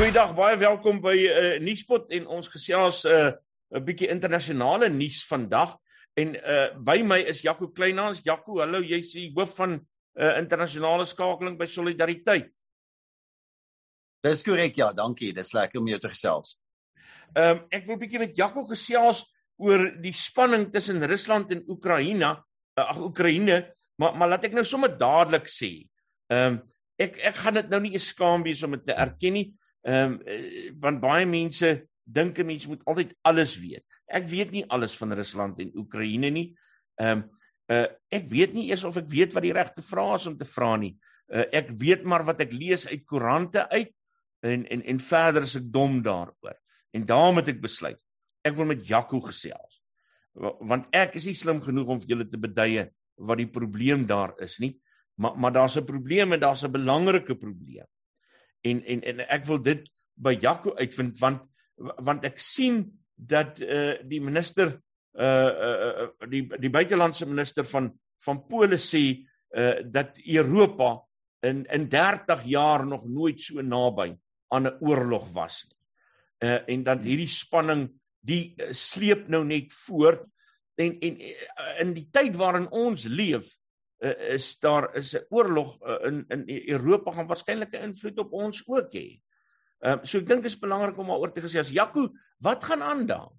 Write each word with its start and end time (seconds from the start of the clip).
Goeiedag, 0.00 0.30
baie 0.32 0.56
welkom 0.56 1.02
by 1.04 1.12
'n 1.12 1.24
uh, 1.28 1.38
eh, 1.38 1.56
nuuspot 1.60 2.08
en 2.08 2.26
ons 2.26 2.46
gesels 2.48 3.04
'n 3.04 3.12
uh, 3.12 3.32
'n 3.76 3.84
bietjie 3.84 4.08
internasionale 4.08 4.88
nuus 4.88 5.26
vandag. 5.28 5.76
En 6.16 6.32
uh 6.36 6.72
by 6.80 7.02
my 7.04 7.18
is 7.28 7.42
Jaco 7.42 7.68
Kleinhans. 7.68 8.22
Jaco, 8.24 8.60
hallo, 8.60 8.80
jy's 8.80 9.12
die 9.12 9.28
hoof 9.36 9.52
van 9.56 9.76
uh 10.16 10.38
internasionale 10.38 11.04
skakeling 11.04 11.58
by 11.58 11.66
Solidariteit. 11.66 12.48
Dis 14.24 14.42
korrek, 14.42 14.76
ja, 14.76 14.92
dankie. 14.92 15.34
Dis 15.34 15.52
lekker 15.52 15.80
om 15.80 15.92
jou 15.92 15.98
te 15.98 16.08
gesels. 16.08 16.56
Ehm 17.36 17.58
um, 17.58 17.62
ek 17.68 17.86
wil 17.86 18.00
bietjie 18.00 18.24
met 18.24 18.36
Jaco 18.36 18.64
gesels 18.64 19.26
oor 19.58 20.00
die 20.00 20.16
spanning 20.16 20.72
tussen 20.72 21.04
Rusland 21.04 21.52
en 21.52 21.64
Oekraïne. 21.68 22.38
Uh, 22.78 22.88
ag 22.88 23.04
Oekraïne, 23.04 23.76
maar 24.00 24.16
maar 24.16 24.28
laat 24.28 24.48
ek 24.48 24.56
nou 24.56 24.64
sommer 24.64 24.96
dadelik 24.96 25.44
sê. 25.44 25.84
Ehm 26.32 26.46
um, 26.56 26.62
ek 26.96 27.20
ek 27.20 27.36
gaan 27.36 27.54
dit 27.54 27.68
nou 27.68 27.80
nie 27.80 27.92
eens 27.92 28.08
skaam 28.16 28.42
wees 28.42 28.62
om 28.62 28.70
dit 28.70 28.86
te 28.86 28.96
erken 28.96 29.32
nie. 29.32 29.50
Ehm 29.82 30.18
um, 30.20 30.74
want 30.80 31.00
baie 31.00 31.26
mense 31.26 31.88
dink 32.04 32.38
'n 32.38 32.46
mens 32.46 32.66
moet 32.66 32.84
altyd 32.84 33.14
alles 33.22 33.56
weet. 33.56 33.84
Ek 34.06 34.28
weet 34.28 34.50
nie 34.50 34.64
alles 34.68 34.96
van 34.96 35.12
Rusland 35.12 35.60
en 35.60 35.72
Oekraïne 35.74 36.30
nie. 36.30 36.54
Ehm 37.00 37.22
um, 37.22 37.30
uh, 37.70 37.86
ek 38.10 38.28
weet 38.28 38.52
nie 38.52 38.68
eers 38.68 38.84
of 38.84 38.96
ek 38.96 39.08
weet 39.08 39.32
wat 39.32 39.42
die 39.42 39.54
regte 39.54 39.82
vrae 39.82 40.14
is 40.14 40.26
om 40.26 40.36
te 40.36 40.44
vra 40.44 40.76
nie. 40.76 40.96
Uh, 41.30 41.46
ek 41.52 41.70
weet 41.78 42.04
maar 42.04 42.24
wat 42.24 42.40
ek 42.40 42.52
lees 42.52 42.86
uit 42.86 43.06
koerante 43.06 43.68
uit 43.70 43.94
en 44.42 44.66
en 44.66 44.82
en 44.82 44.98
verder 44.98 45.42
is 45.42 45.56
ek 45.56 45.72
dom 45.72 46.02
daaroor. 46.02 46.56
En 46.92 47.06
daarom 47.06 47.36
het 47.36 47.48
ek 47.48 47.60
besluit 47.62 48.00
ek 48.44 48.56
wil 48.56 48.64
met 48.64 48.86
Jaco 48.86 49.20
gesels. 49.20 49.80
Want 50.34 50.88
ek 50.92 51.16
is 51.16 51.26
nie 51.26 51.36
slim 51.36 51.60
genoeg 51.60 51.88
om 51.88 52.00
vir 52.00 52.14
julle 52.14 52.28
te 52.28 52.40
beduie 52.40 52.86
wat 53.16 53.38
die 53.38 53.48
probleem 53.48 54.06
daar 54.06 54.34
is 54.40 54.58
nie. 54.60 54.78
Maar 55.16 55.36
maar 55.36 55.52
daar's 55.52 55.76
'n 55.76 55.84
probleem 55.84 56.32
en 56.32 56.40
daar's 56.40 56.64
'n 56.64 56.72
belangrike 56.72 57.34
probleem 57.34 57.86
en 58.62 58.84
en 58.84 59.02
en 59.02 59.20
ek 59.28 59.46
wil 59.48 59.62
dit 59.62 59.86
by 60.20 60.36
Jaco 60.40 60.74
uitvind 60.76 61.18
want 61.20 61.46
want 62.04 62.24
ek 62.28 62.38
sien 62.42 62.82
dat 63.16 63.60
eh 63.60 63.76
uh, 63.76 64.08
die 64.08 64.20
minister 64.20 64.80
eh 65.14 65.24
uh, 65.26 65.92
uh, 66.04 66.28
die 66.28 66.46
die 66.60 66.70
buitelandse 66.70 67.26
minister 67.26 67.64
van 67.64 67.90
van 68.24 68.46
Pole 68.46 68.76
sê 68.76 69.04
eh 69.50 69.60
uh, 69.60 69.84
dat 69.84 70.18
Europa 70.24 71.00
in 71.42 71.64
in 71.72 71.88
30 71.88 72.44
jaar 72.44 72.86
nog 72.86 73.06
nooit 73.08 73.40
so 73.40 73.60
naby 73.62 74.16
aan 74.48 74.66
'n 74.66 74.76
oorlog 74.80 75.32
was 75.32 75.66
nie. 75.68 75.78
Eh 76.38 76.48
uh, 76.48 76.60
en 76.68 76.82
dat 76.82 77.04
hierdie 77.04 77.28
spanning 77.28 77.88
die 78.20 78.54
uh, 78.56 78.72
sleep 78.72 79.28
nou 79.28 79.44
net 79.44 79.72
voort 79.72 80.24
en 80.74 80.98
en 81.00 81.16
in 81.80 81.94
die 81.94 82.08
tyd 82.10 82.36
waarin 82.36 82.70
ons 82.70 83.04
leef 83.04 83.59
uh, 84.00 84.32
is 84.34 84.58
daar 84.58 84.94
is 84.96 85.14
'n 85.14 85.26
oorlog 85.28 85.80
uh, 85.82 86.06
in 86.06 86.24
in 86.28 86.44
Europa 86.68 87.12
gaan 87.12 87.26
waarskynlik 87.26 87.72
'n 87.72 87.82
invloed 87.92 88.18
op 88.18 88.32
ons 88.32 88.62
ook 88.66 88.92
hê. 88.92 89.20
Ehm 89.80 89.98
uh, 89.98 90.04
so 90.04 90.18
ek 90.18 90.26
dink 90.26 90.42
dit 90.42 90.52
is 90.52 90.58
belangrik 90.58 90.98
om 90.98 91.06
daaroor 91.06 91.32
te 91.32 91.40
gesê 91.40 91.58
as 91.58 91.70
Jaco, 91.70 92.12
wat 92.38 92.64
gaan 92.64 92.82
aan 92.82 93.06
daar? 93.06 93.30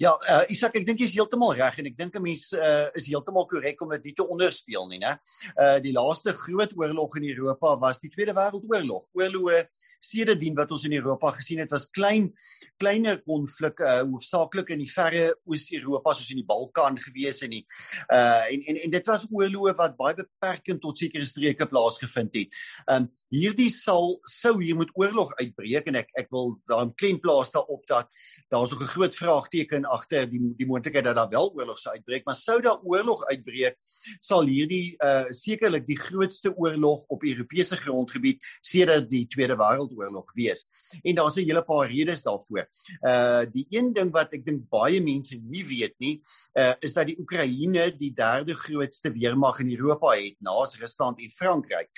Ja, 0.00 0.14
uh, 0.16 0.44
Isak, 0.52 0.76
ek 0.78 0.86
dink 0.88 1.02
jy 1.02 1.08
is 1.10 1.14
heeltemal 1.16 1.52
reg 1.56 1.76
en 1.80 1.88
ek 1.90 1.96
dink 1.98 2.14
'n 2.16 2.24
mens 2.24 2.48
uh, 2.56 2.88
is 2.96 3.08
heeltemal 3.10 3.46
korrek 3.48 3.80
om 3.84 3.92
dit 3.92 4.16
te 4.16 4.24
onderspeel 4.24 4.88
nie, 4.88 5.00
né? 5.02 5.16
Uh 5.52 5.76
die 5.84 5.92
laaste 5.92 6.32
groot 6.32 6.72
oorlog 6.76 7.16
in 7.20 7.28
Europa 7.28 7.76
was 7.80 8.00
die 8.00 8.10
Tweede 8.10 8.32
Wêreldoorlog. 8.32 9.10
Oorloë 9.12 9.66
sedertdien 10.00 10.56
wat 10.56 10.72
ons 10.72 10.84
in 10.88 10.94
Europa 10.96 11.32
gesien 11.36 11.60
het 11.60 11.72
was 11.72 11.90
klein 11.90 12.32
kleiner 12.80 13.20
konflik 13.24 13.80
uh 13.80 14.02
hoofsaaklik 14.04 14.72
in 14.72 14.80
die 14.84 14.90
verre 14.92 15.34
Oos-Europa 15.44 16.14
soos 16.14 16.32
in 16.32 16.40
die 16.40 16.48
Balkan 16.48 16.96
gewees 17.00 17.42
en 17.44 17.52
nie. 17.52 17.64
Uh 18.08 18.48
en 18.48 18.64
en 18.72 18.80
en 18.86 18.96
dit 18.96 19.12
was 19.12 19.28
oorloë 19.28 19.76
wat 19.76 19.96
baie 19.96 20.16
beperkend 20.16 20.80
tot 20.80 20.96
sekere 20.98 21.28
streke 21.28 21.68
plaasgevind 21.68 22.36
het. 22.40 22.56
Um 22.88 23.10
hierdie 23.28 23.70
sal 23.72 24.16
sou 24.24 24.56
hier 24.62 24.76
moet 24.76 24.92
oorlog 24.96 25.36
uitbreek 25.36 25.92
en 25.92 26.00
ek 26.02 26.12
ek 26.16 26.32
wil 26.32 26.56
daarom 26.64 26.94
klein 26.96 27.20
plaas 27.20 27.52
daarop 27.52 27.84
dat 27.88 28.08
daar's 28.48 28.72
ook 28.72 28.82
'n 28.82 28.94
groot 28.96 29.14
vraagteken 29.14 29.65
agter 29.84 30.30
die 30.30 30.40
die 30.56 30.66
moontlikheid 30.66 31.04
dat 31.04 31.16
daar 31.16 31.28
wel 31.28 31.52
oorlog 31.54 31.78
sou 31.78 31.94
uitbreek, 31.94 32.24
maar 32.24 32.34
sou 32.34 32.60
daar 32.60 32.80
oorlog 32.82 33.24
uitbreek, 33.26 33.76
sal 34.20 34.46
hierdie 34.46 34.96
uh 35.02 35.24
sekerlik 35.30 35.86
die 35.86 35.98
grootste 35.98 36.54
oorlog 36.56 37.04
op 37.08 37.24
Europese 37.24 37.76
grondgebied 37.76 38.44
sedert 38.60 39.10
die 39.10 39.26
Tweede 39.26 39.56
Wêreld 39.56 39.76
Wêreldoorlog 39.76 40.32
wees. 40.34 40.66
En 41.02 41.14
daar's 41.14 41.36
'n 41.36 41.44
hele 41.44 41.62
paar 41.62 41.88
redes 41.88 42.22
daarvoor. 42.22 42.68
Uh 43.02 43.44
die 43.52 43.66
een 43.70 43.92
ding 43.92 44.12
wat 44.12 44.32
ek 44.32 44.44
dink 44.44 44.68
baie 44.68 45.00
mense 45.00 45.38
nie 45.42 45.64
weet 45.64 45.94
nie, 45.98 46.22
uh 46.54 46.74
is 46.80 46.92
dat 46.92 47.06
die 47.06 47.18
Oekraïne 47.18 47.96
die 47.96 48.12
derde 48.12 48.54
grootste 48.54 49.12
weermag 49.12 49.60
in 49.60 49.70
Europa 49.70 50.16
het 50.16 50.36
na 50.40 50.52
Rusland 50.78 51.20
en 51.20 51.30
Frankryk. 51.30 51.90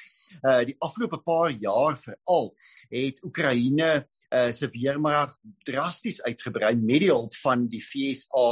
Uh 0.43 0.65
die 0.65 0.77
afgelope 0.79 1.19
paar 1.19 1.50
jaar 1.50 1.97
veral 1.97 2.55
het 2.91 3.23
Oekraïne 3.25 4.06
uh 4.34 4.50
se 4.53 4.69
weermag 4.72 5.37
drasties 5.65 6.21
uitgebrei 6.22 6.75
met 6.77 7.00
die 7.05 7.11
hulp 7.11 7.34
van 7.41 7.66
die 7.69 7.81
FSA 7.81 8.49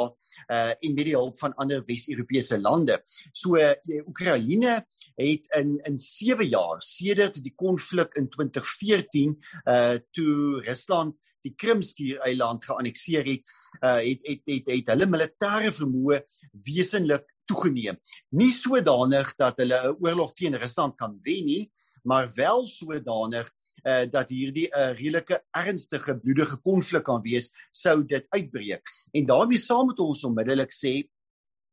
uh 0.52 0.72
en 0.72 0.94
met 0.94 1.04
die 1.04 1.16
hulp 1.16 1.38
van 1.38 1.54
ander 1.54 1.84
Wes-Europese 1.84 2.58
lande. 2.60 3.02
So 3.32 3.56
uh, 3.56 3.74
Oekraïne 4.06 4.80
het 5.16 5.52
in 5.58 5.76
in 5.84 5.98
7 5.98 6.48
jaar 6.48 6.82
sedert 6.82 7.42
die 7.42 7.54
konflik 7.54 8.16
in 8.16 8.28
2014 8.28 9.36
uh 9.64 9.96
toe 10.10 10.62
Rusland 10.64 11.16
die 11.46 11.54
Krimskiereiland 11.54 12.64
geannekteer 12.64 13.24
het, 13.28 13.54
uh 13.82 14.00
het 14.02 14.20
het 14.26 14.42
het, 14.44 14.70
het 14.72 14.92
hulle 14.94 15.08
militêre 15.10 15.72
vermoë 15.76 16.22
wesenlik 16.66 17.28
toegeneem. 17.46 17.98
Nie 18.34 18.52
sodanig 18.52 19.34
dat 19.38 19.60
hulle 19.62 19.78
'n 19.92 19.96
oorlog 20.02 20.32
teen 20.34 20.58
Rusland 20.58 20.96
kan 20.96 21.18
wen 21.22 21.44
nie, 21.46 21.72
maar 22.02 22.30
wel 22.34 22.66
sodanig 22.66 23.52
uh, 23.84 24.04
dat 24.10 24.28
hierdie 24.28 24.68
'n 24.68 24.78
uh, 24.78 24.92
redelike 24.98 25.42
ernstige 25.50 26.18
bloedige 26.18 26.56
konflik 26.56 27.02
kan 27.02 27.22
wees 27.22 27.52
sou 27.70 28.04
dit 28.04 28.26
uitbreek. 28.28 28.82
En 29.12 29.26
daarmee 29.26 29.58
saam 29.58 29.86
met 29.86 30.00
ons 30.00 30.24
onmiddellik 30.24 30.72
sê 30.72 30.94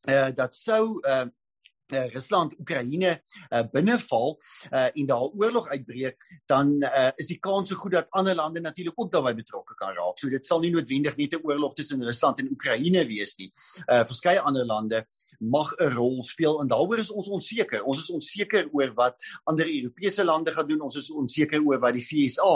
uh, 0.10 0.30
dat 0.36 0.56
sou 0.56 1.00
uh, 1.08 1.26
uh, 1.94 2.08
Rusland 2.14 2.54
Oekraïne 2.60 3.12
uh, 3.18 3.64
binneval 3.72 4.40
uh, 4.72 4.90
en 4.94 5.06
daar 5.06 5.30
oorlog 5.32 5.70
uitbreek, 5.70 6.18
dan 6.46 6.76
uh, 6.84 7.10
is 7.16 7.30
die 7.30 7.40
kans 7.40 7.70
so 7.70 7.76
goed 7.76 7.92
dat 7.92 8.08
ander 8.10 8.36
lande 8.36 8.60
natuurlik 8.60 9.00
ook 9.00 9.12
daarbey 9.12 9.36
betrokke 9.36 9.76
kan 9.80 9.94
raak. 9.96 10.18
So 10.18 10.30
dit 10.30 10.46
sal 10.46 10.60
nie 10.64 10.72
noodwendig 10.74 11.18
net 11.18 11.34
'n 11.34 11.44
oorlog 11.44 11.74
tussen 11.74 12.04
Rusland 12.04 12.40
en 12.40 12.52
Oekraïne 12.52 13.06
wees 13.08 13.36
nie. 13.38 13.52
Uh, 13.88 14.04
verskeie 14.06 14.40
ander 14.40 14.66
lande 14.66 15.06
mag 15.40 15.74
'n 15.80 15.94
rol 15.94 16.24
speel 16.24 16.62
en 16.62 16.68
daaroor 16.68 17.00
is 17.00 17.12
ons 17.12 17.28
onseker. 17.28 17.84
Ons 17.84 18.00
is 18.00 18.10
onseker 18.10 18.70
oor 18.72 18.94
wat 18.94 19.16
ander 19.44 19.68
Europese 19.68 20.24
lande 20.24 20.52
gaan 20.52 20.68
doen. 20.68 20.82
Ons 20.82 20.96
is 20.96 21.12
onseker 21.12 21.62
oor 21.62 21.80
wat 21.80 21.94
die 21.94 22.06
VSA 22.06 22.54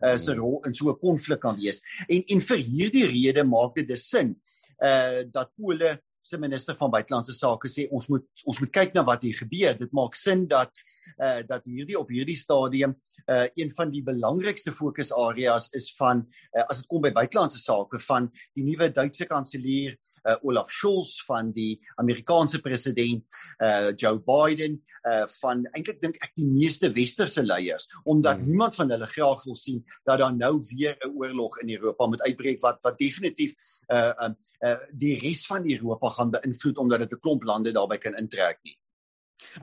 uh, 0.00 0.16
se 0.16 0.34
rol 0.34 0.60
in 0.64 0.74
so 0.74 0.90
'n 0.90 0.98
konflik 0.98 1.40
kan 1.40 1.56
wees. 1.56 1.82
En 2.08 2.22
en 2.26 2.40
vir 2.40 2.56
hierdie 2.56 3.06
rede 3.06 3.44
maak 3.44 3.74
dit 3.74 3.88
dus 3.88 4.08
sin 4.08 4.40
uh 4.80 5.22
dat 5.30 5.52
Pole 5.56 6.00
se 6.22 6.38
minister 6.38 6.76
van 6.76 6.92
buitelandse 6.92 7.34
sake 7.34 7.68
sê 7.68 7.86
ons 7.90 8.08
moet 8.12 8.24
ons 8.44 8.60
moet 8.60 8.72
kyk 8.72 8.94
na 8.94 9.04
wat 9.06 9.22
hier 9.26 9.36
gebeur. 9.36 9.76
Dit 9.78 9.92
maak 9.96 10.18
sin 10.18 10.46
dat 10.50 10.72
uh 11.18 11.40
dat 11.46 11.64
hierdie 11.64 11.98
op 11.98 12.08
hierdie 12.08 12.36
stadium 12.36 12.94
uh 13.26 13.46
een 13.54 13.72
van 13.74 13.90
die 13.90 14.02
belangrikste 14.02 14.72
fokusareas 14.72 15.70
is 15.76 15.94
van 15.96 16.22
uh, 16.52 16.64
as 16.68 16.82
dit 16.82 16.86
kom 16.86 17.02
by 17.02 17.12
buitelandse 17.12 17.58
sake 17.58 18.00
van 18.06 18.30
die 18.54 18.64
nuwe 18.64 18.90
Duitse 18.92 19.26
kanselier 19.26 19.96
uh, 20.24 20.36
Olaf 20.42 20.70
Scholz 20.70 21.20
van 21.26 21.52
die 21.52 21.80
Amerikaanse 21.96 22.60
president 22.60 23.24
uh 23.58 23.92
Joe 23.96 24.18
Biden 24.18 24.80
uh 25.08 25.24
van 25.40 25.64
eintlik 25.72 26.00
dink 26.02 26.18
ek 26.20 26.34
die 26.36 26.48
meeste 26.48 26.90
westerse 26.92 27.42
leiers 27.42 27.88
omdat 28.04 28.36
hmm. 28.36 28.48
niemand 28.48 28.76
van 28.76 28.90
hulle 28.92 29.08
graag 29.08 29.44
wil 29.46 29.56
sien 29.56 29.80
dat 30.04 30.20
daar 30.20 30.34
nou 30.36 30.58
weer 30.68 30.96
'n 31.00 31.14
oorlog 31.16 31.60
in 31.60 31.70
Europa 31.76 32.06
moet 32.06 32.22
uitbreek 32.22 32.60
wat 32.60 32.78
wat 32.82 32.98
definitief 32.98 33.54
uh 33.88 34.12
um 34.26 34.36
uh 34.66 34.76
die 34.92 35.18
res 35.18 35.46
van 35.46 35.64
Europa 35.70 36.08
gaan 36.08 36.30
beïnvloed 36.30 36.78
omdat 36.78 36.98
dit 36.98 37.12
'n 37.12 37.20
klomp 37.20 37.42
lande 37.42 37.72
daarbey 37.72 37.98
kan 37.98 38.16
intrek 38.16 38.58
nie. 38.62 38.76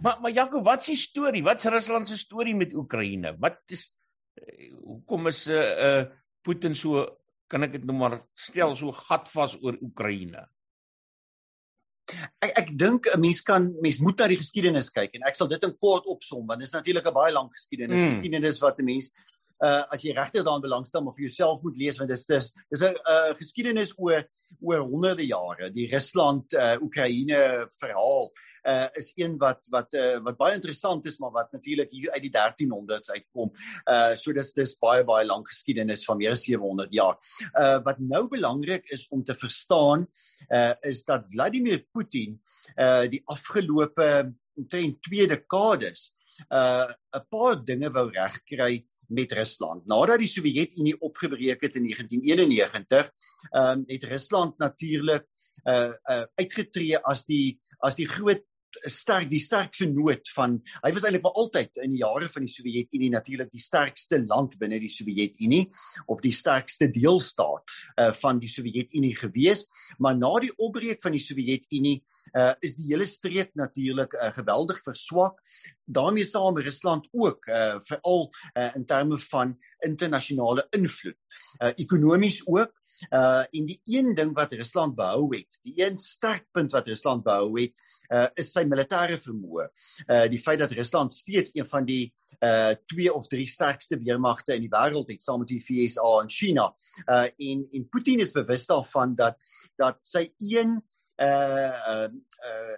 Maar 0.02 0.22
maar 0.22 0.32
Jaco, 0.32 0.62
wat 0.62 0.80
is 0.80 0.86
die 0.86 0.96
storie? 0.96 1.44
Wat 1.44 1.64
is 1.64 1.72
Rusland 1.72 2.08
se 2.08 2.18
storie 2.18 2.56
met 2.56 2.74
Oekraïne? 2.74 3.36
Wat 3.40 3.62
is 3.66 3.94
hoekom 4.84 5.28
is 5.28 5.46
'n 5.48 5.52
uh, 5.52 6.00
uh 6.00 6.06
Putin 6.42 6.76
so 6.76 7.18
kan 7.48 7.64
ek 7.64 7.72
dit 7.72 7.86
nou 7.88 7.96
maar 7.98 8.22
stel 8.36 8.76
so 8.76 8.92
gatvas 8.92 9.58
oor 9.62 9.78
Oekraïne. 9.82 10.46
Ek 12.40 12.54
ek 12.56 12.70
dink 12.80 13.08
'n 13.08 13.20
mens 13.20 13.42
kan 13.42 13.64
mens 13.82 14.00
moet 14.00 14.20
na 14.20 14.28
die 14.28 14.40
geskiedenis 14.40 14.90
kyk 14.90 15.16
en 15.16 15.28
ek 15.28 15.36
sal 15.36 15.48
dit 15.48 15.64
in 15.64 15.76
kort 15.78 16.06
opsom 16.06 16.48
want 16.48 16.60
dit 16.60 16.68
is 16.68 16.76
natuurlik 16.76 17.08
'n 17.08 17.14
baie 17.14 17.34
lang 17.34 17.50
geskiedenis. 17.52 18.02
Mm. 18.02 18.12
Geskiedenis 18.12 18.62
wat 18.62 18.80
'n 18.80 18.86
mens 18.86 19.14
uh 19.64 19.84
as 19.92 20.04
jy 20.04 20.14
regtig 20.14 20.44
daaraan 20.44 20.62
belangstel 20.62 21.02
maar 21.02 21.16
vir 21.18 21.28
jouself 21.28 21.64
moet 21.64 21.78
lees 21.78 21.98
want 21.98 22.10
dit 22.10 22.18
is 22.18 22.26
dis 22.26 22.54
dis 22.70 22.82
'n 22.82 22.94
uh, 22.94 23.34
geskiedenis 23.34 23.94
oor 23.98 24.24
oor 24.62 24.82
honderde 24.86 25.26
jare 25.26 25.72
die 25.74 25.90
Rusland 25.90 26.54
uh 26.54 26.78
Oekraïne 26.82 27.68
verhaal 27.80 28.32
uh 28.68 28.88
is 29.00 29.12
een 29.16 29.38
wat 29.42 29.68
wat 29.74 29.94
uh 29.94 30.18
wat 30.26 30.38
baie 30.38 30.56
interessant 30.58 31.06
is 31.08 31.18
maar 31.22 31.32
wat 31.32 31.52
natuurlik 31.56 31.92
hier 31.92 32.12
uit 32.12 32.26
die 32.26 32.34
1300s 32.34 33.14
uitkom. 33.14 33.52
Uh 33.86 34.16
so 34.16 34.34
dis 34.34 34.54
dis 34.58 34.76
baie 34.82 35.06
baie 35.08 35.26
lank 35.26 35.48
geskiedenis 35.50 36.06
van 36.08 36.20
meer 36.20 36.36
as 36.36 36.44
700 36.48 36.94
jaar. 36.94 37.16
Uh 37.54 37.78
wat 37.88 38.00
nou 38.00 38.28
belangrik 38.28 38.92
is 38.92 39.08
om 39.10 39.24
te 39.24 39.36
verstaan 39.36 40.08
uh 40.50 40.74
is 40.82 41.04
dat 41.06 41.30
Vladimir 41.32 41.86
Putin 41.92 42.38
uh 42.76 43.08
die 43.08 43.24
afgelope 43.26 44.34
omtrent 44.58 45.02
twee 45.02 45.28
dekades 45.28 46.12
uh 46.50 46.92
'n 47.16 47.26
paar 47.30 47.64
dinge 47.64 47.90
wou 47.92 48.10
regkry 48.12 48.86
met 49.08 49.32
Rusland. 49.32 49.86
Nadat 49.88 50.20
die 50.20 50.28
Sowjetunie 50.28 50.96
opgebreek 51.00 51.62
het 51.64 51.76
in 51.80 51.88
1991, 51.88 53.12
ehm 53.52 53.80
um, 53.80 53.84
het 53.88 54.04
Rusland 54.04 54.58
natuurlik 54.58 55.26
uh 55.64 55.94
uh 56.12 56.26
uitgetree 56.36 56.98
as 56.98 57.26
die 57.26 57.60
as 57.80 57.96
die 57.96 58.08
groot 58.08 58.44
sterk 58.92 59.30
die 59.32 59.42
sterkste 59.42 59.88
noot 59.90 60.30
van 60.36 60.58
hy 60.84 60.92
was 60.96 61.06
eintlik 61.08 61.24
maar 61.26 61.40
altyd 61.40 61.80
in 61.84 61.94
die 61.96 62.02
jare 62.02 62.28
van 62.32 62.46
die 62.46 62.52
Sowjetunie 62.52 63.10
natuurlik 63.14 63.52
die 63.54 63.64
sterkste 63.64 64.20
land 64.26 64.58
binne 64.60 64.80
die 64.82 64.92
Sowjetunie 64.92 65.64
of 66.08 66.22
die 66.26 66.34
sterkste 66.36 66.90
deelstaat 66.92 67.64
uh, 68.00 68.12
van 68.22 68.42
die 68.42 68.52
Sowjetunie 68.52 69.16
gewees. 69.18 69.66
Maar 70.00 70.18
na 70.18 70.34
die 70.44 70.54
opbreek 70.58 71.02
van 71.04 71.16
die 71.16 71.24
Sowjetunie 71.24 71.98
uh, 72.34 72.54
is 72.66 72.76
die 72.78 72.90
hele 72.92 73.08
streek 73.10 73.54
natuurlik 73.58 74.14
uh, 74.18 74.32
geweldig 74.36 74.82
verswak. 74.86 75.40
Daarmee 75.86 76.28
saam 76.28 76.60
Rusland 76.60 77.08
ook 77.12 77.48
uh, 77.48 77.78
veral 77.88 78.28
uh, 78.54 78.70
in 78.76 78.86
terme 78.86 79.20
van 79.30 79.56
internasionale 79.86 80.68
invloed. 80.76 81.18
Uh, 81.62 81.72
ekonomies 81.76 82.44
ook 82.48 82.74
uh 83.10 83.44
en 83.46 83.68
die 83.70 83.80
een 83.86 84.16
ding 84.16 84.34
wat 84.36 84.54
Rusland 84.54 84.96
behou 84.96 85.28
het, 85.36 85.60
die 85.66 85.76
een 85.82 85.98
sterkpunt 85.98 86.74
wat 86.76 86.88
Rusland 86.88 87.24
behou 87.24 87.52
het, 87.60 87.74
uh 88.14 88.28
is 88.40 88.52
sy 88.56 88.64
militêre 88.68 89.18
vermoë. 89.22 89.68
Uh 90.08 90.26
die 90.32 90.42
feit 90.42 90.60
dat 90.60 90.74
Rusland 90.76 91.14
steeds 91.14 91.54
een 91.56 91.68
van 91.68 91.86
die 91.86 92.14
uh 92.44 92.74
twee 92.88 93.14
of 93.14 93.28
drie 93.28 93.48
sterkste 93.48 94.00
weermagte 94.00 94.56
in 94.56 94.66
die 94.66 94.74
wêreld 94.74 95.12
het 95.12 95.24
saam 95.24 95.44
met 95.44 95.52
die 95.52 95.64
VSA 95.64 96.14
en 96.22 96.32
China. 96.32 96.70
Uh 97.06 97.26
en 97.28 97.66
en 97.72 97.90
Putin 97.90 98.24
is 98.24 98.36
bewus 98.36 98.68
daarvan 98.68 99.16
dat 99.16 99.40
dat 99.78 100.00
sy 100.08 100.28
een 100.38 100.78
uh 101.22 101.74
uh, 101.94 102.08
uh 102.08 102.78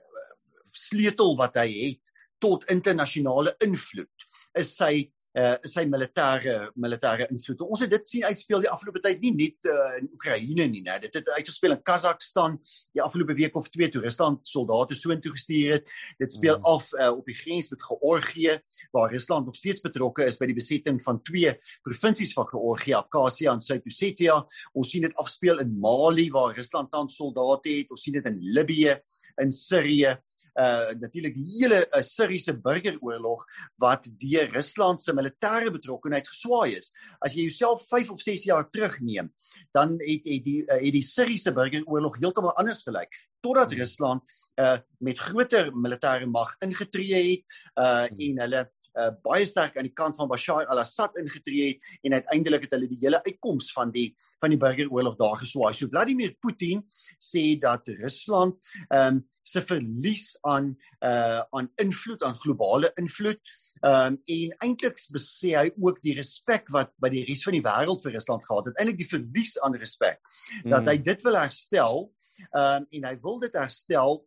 sleutel 0.71 1.35
wat 1.37 1.57
hy 1.57 1.69
het 1.73 2.11
tot 2.39 2.67
internasionale 2.71 3.55
invloed 3.65 4.27
is 4.57 4.75
sy 4.77 5.09
uh 5.39 5.55
sy 5.69 5.85
militêre 5.87 6.55
militêre 6.75 7.27
invloed. 7.31 7.61
Ons 7.65 7.83
het 7.83 7.91
dit 7.93 8.11
sien 8.11 8.25
uitspeel 8.27 8.63
die 8.65 8.71
afgelope 8.71 9.01
tyd 9.03 9.21
nie 9.23 9.31
net 9.37 9.67
uh, 9.69 9.97
in 9.99 10.09
Oekraïne 10.15 10.67
nie, 10.71 10.81
né. 10.85 10.97
Dit 11.03 11.15
het 11.19 11.29
uitgespeel 11.37 11.75
in 11.77 11.83
Kazakhstan 11.85 12.57
die 12.95 13.03
afgelope 13.03 13.35
week 13.37 13.55
of 13.59 13.69
twee 13.73 13.89
toe 13.91 14.03
Rusland 14.03 14.47
soldate 14.47 14.97
soontoe 14.99 15.33
gestuur 15.35 15.77
het. 15.77 15.91
Dit 16.21 16.35
speel 16.35 16.59
mm. 16.59 16.69
af 16.73 16.91
uh, 16.97 17.11
op 17.13 17.25
die 17.29 17.37
grens 17.37 17.71
met 17.73 17.83
Georgië 17.89 18.57
waar 18.95 19.11
Rusland 19.13 19.45
nog 19.45 19.55
steeds 19.55 19.83
betrokke 19.85 20.25
is 20.27 20.39
by 20.39 20.49
die 20.49 20.57
besetting 20.57 21.01
van 21.03 21.21
twee 21.23 21.55
provinsies 21.85 22.33
van 22.35 22.47
Georgië, 22.49 22.97
Abkhazia 22.99 23.53
en 23.53 23.61
Zuid-Ossetia. 23.63 24.39
Ons 24.73 24.93
sien 24.93 25.05
dit 25.07 25.15
afspeel 25.21 25.61
in 25.63 25.75
Mali 25.79 26.29
waar 26.33 26.55
Rusland 26.57 26.91
tans 26.91 27.15
soldate 27.19 27.77
het. 27.77 27.93
Ons 27.93 28.07
sien 28.07 28.17
dit 28.17 28.27
in 28.31 28.41
Libië, 28.55 28.97
in 29.39 29.53
Sirië 29.55 30.17
uh 30.55 30.91
natuurlik 30.99 31.35
die 31.35 31.47
hele 31.59 31.81
uh, 31.85 32.01
Siriëse 32.05 32.55
burgeroorlog 32.61 33.45
wat 33.81 34.09
deur 34.21 34.49
Rusland 34.55 35.01
se 35.01 35.13
militêre 35.13 35.71
betrokkenheid 35.71 36.27
geswaai 36.27 36.77
is. 36.77 36.93
As 37.19 37.35
jy 37.35 37.47
jouself 37.47 37.87
5 37.89 38.11
of 38.15 38.21
6 38.21 38.45
jaar 38.49 38.69
terugneem, 38.69 39.33
dan 39.71 39.97
het 39.99 40.25
het 40.25 40.45
die 40.45 40.61
uh, 40.65 40.79
het 40.79 40.95
die 40.95 41.05
Siriëse 41.05 41.53
burgeroorlog 41.53 42.19
heeltemal 42.19 42.55
anders 42.57 42.83
gelyk 42.87 43.15
totdat 43.39 43.71
hmm. 43.71 43.79
Rusland 43.79 44.37
uh 44.59 44.77
met 44.99 45.19
groter 45.19 45.71
militêre 45.71 46.27
mag 46.27 46.55
ingetree 46.65 47.21
het 47.31 47.59
uh 47.79 48.07
en 48.09 48.43
hulle 48.43 48.65
uh, 48.95 49.11
baie 49.25 49.45
sterk 49.45 49.77
aan 49.77 49.87
die 49.89 49.95
kant 49.95 50.17
van 50.19 50.29
Bashar 50.31 50.67
al-Assad 50.67 51.17
ingetree 51.21 51.73
het 51.73 52.05
en 52.07 52.17
uiteindelik 52.19 52.67
het 52.67 52.77
hulle 52.77 52.89
die 52.89 53.01
hele 53.01 53.21
uitkoms 53.25 53.71
van 53.75 53.91
die 53.95 54.13
van 54.39 54.53
die 54.53 54.59
burgeroorlog 54.59 55.17
daar 55.19 55.39
geswaai. 55.41 55.73
So 55.73 55.91
Vladimir 55.91 56.35
Putin 56.39 56.85
sê 57.17 57.59
dat 57.59 57.87
Rusland 57.99 58.57
ehm 58.89 59.19
um, 59.19 59.27
se 59.49 59.63
verlies 59.65 60.37
aan 60.45 60.75
uh 61.01 61.41
aan 61.57 61.71
invloed 61.81 62.23
aan 62.23 62.37
globale 62.37 62.91
invloed 63.01 63.39
um, 63.81 64.17
en 64.25 64.55
eintlik 64.65 65.01
besê 65.15 65.55
hy 65.57 65.67
ook 65.73 66.01
die 66.05 66.13
respek 66.17 66.69
wat 66.75 66.93
by 67.01 67.09
die 67.13 67.25
res 67.29 67.43
van 67.47 67.57
die 67.57 67.65
wêreld 67.65 68.05
vir 68.05 68.15
Rusland 68.17 68.45
gehad 68.45 68.69
het. 68.69 68.77
Eintlik 68.77 69.01
die 69.01 69.09
verlies 69.09 69.55
aan 69.65 69.77
respek 69.79 70.19
mm. 70.21 70.69
dat 70.75 70.91
hy 70.91 70.97
dit 71.11 71.25
wil 71.25 71.39
herstel 71.39 72.03
um, 72.51 72.85
en 72.85 73.09
hy 73.09 73.15
wil 73.23 73.39
dit 73.41 73.57
herstel 73.57 74.21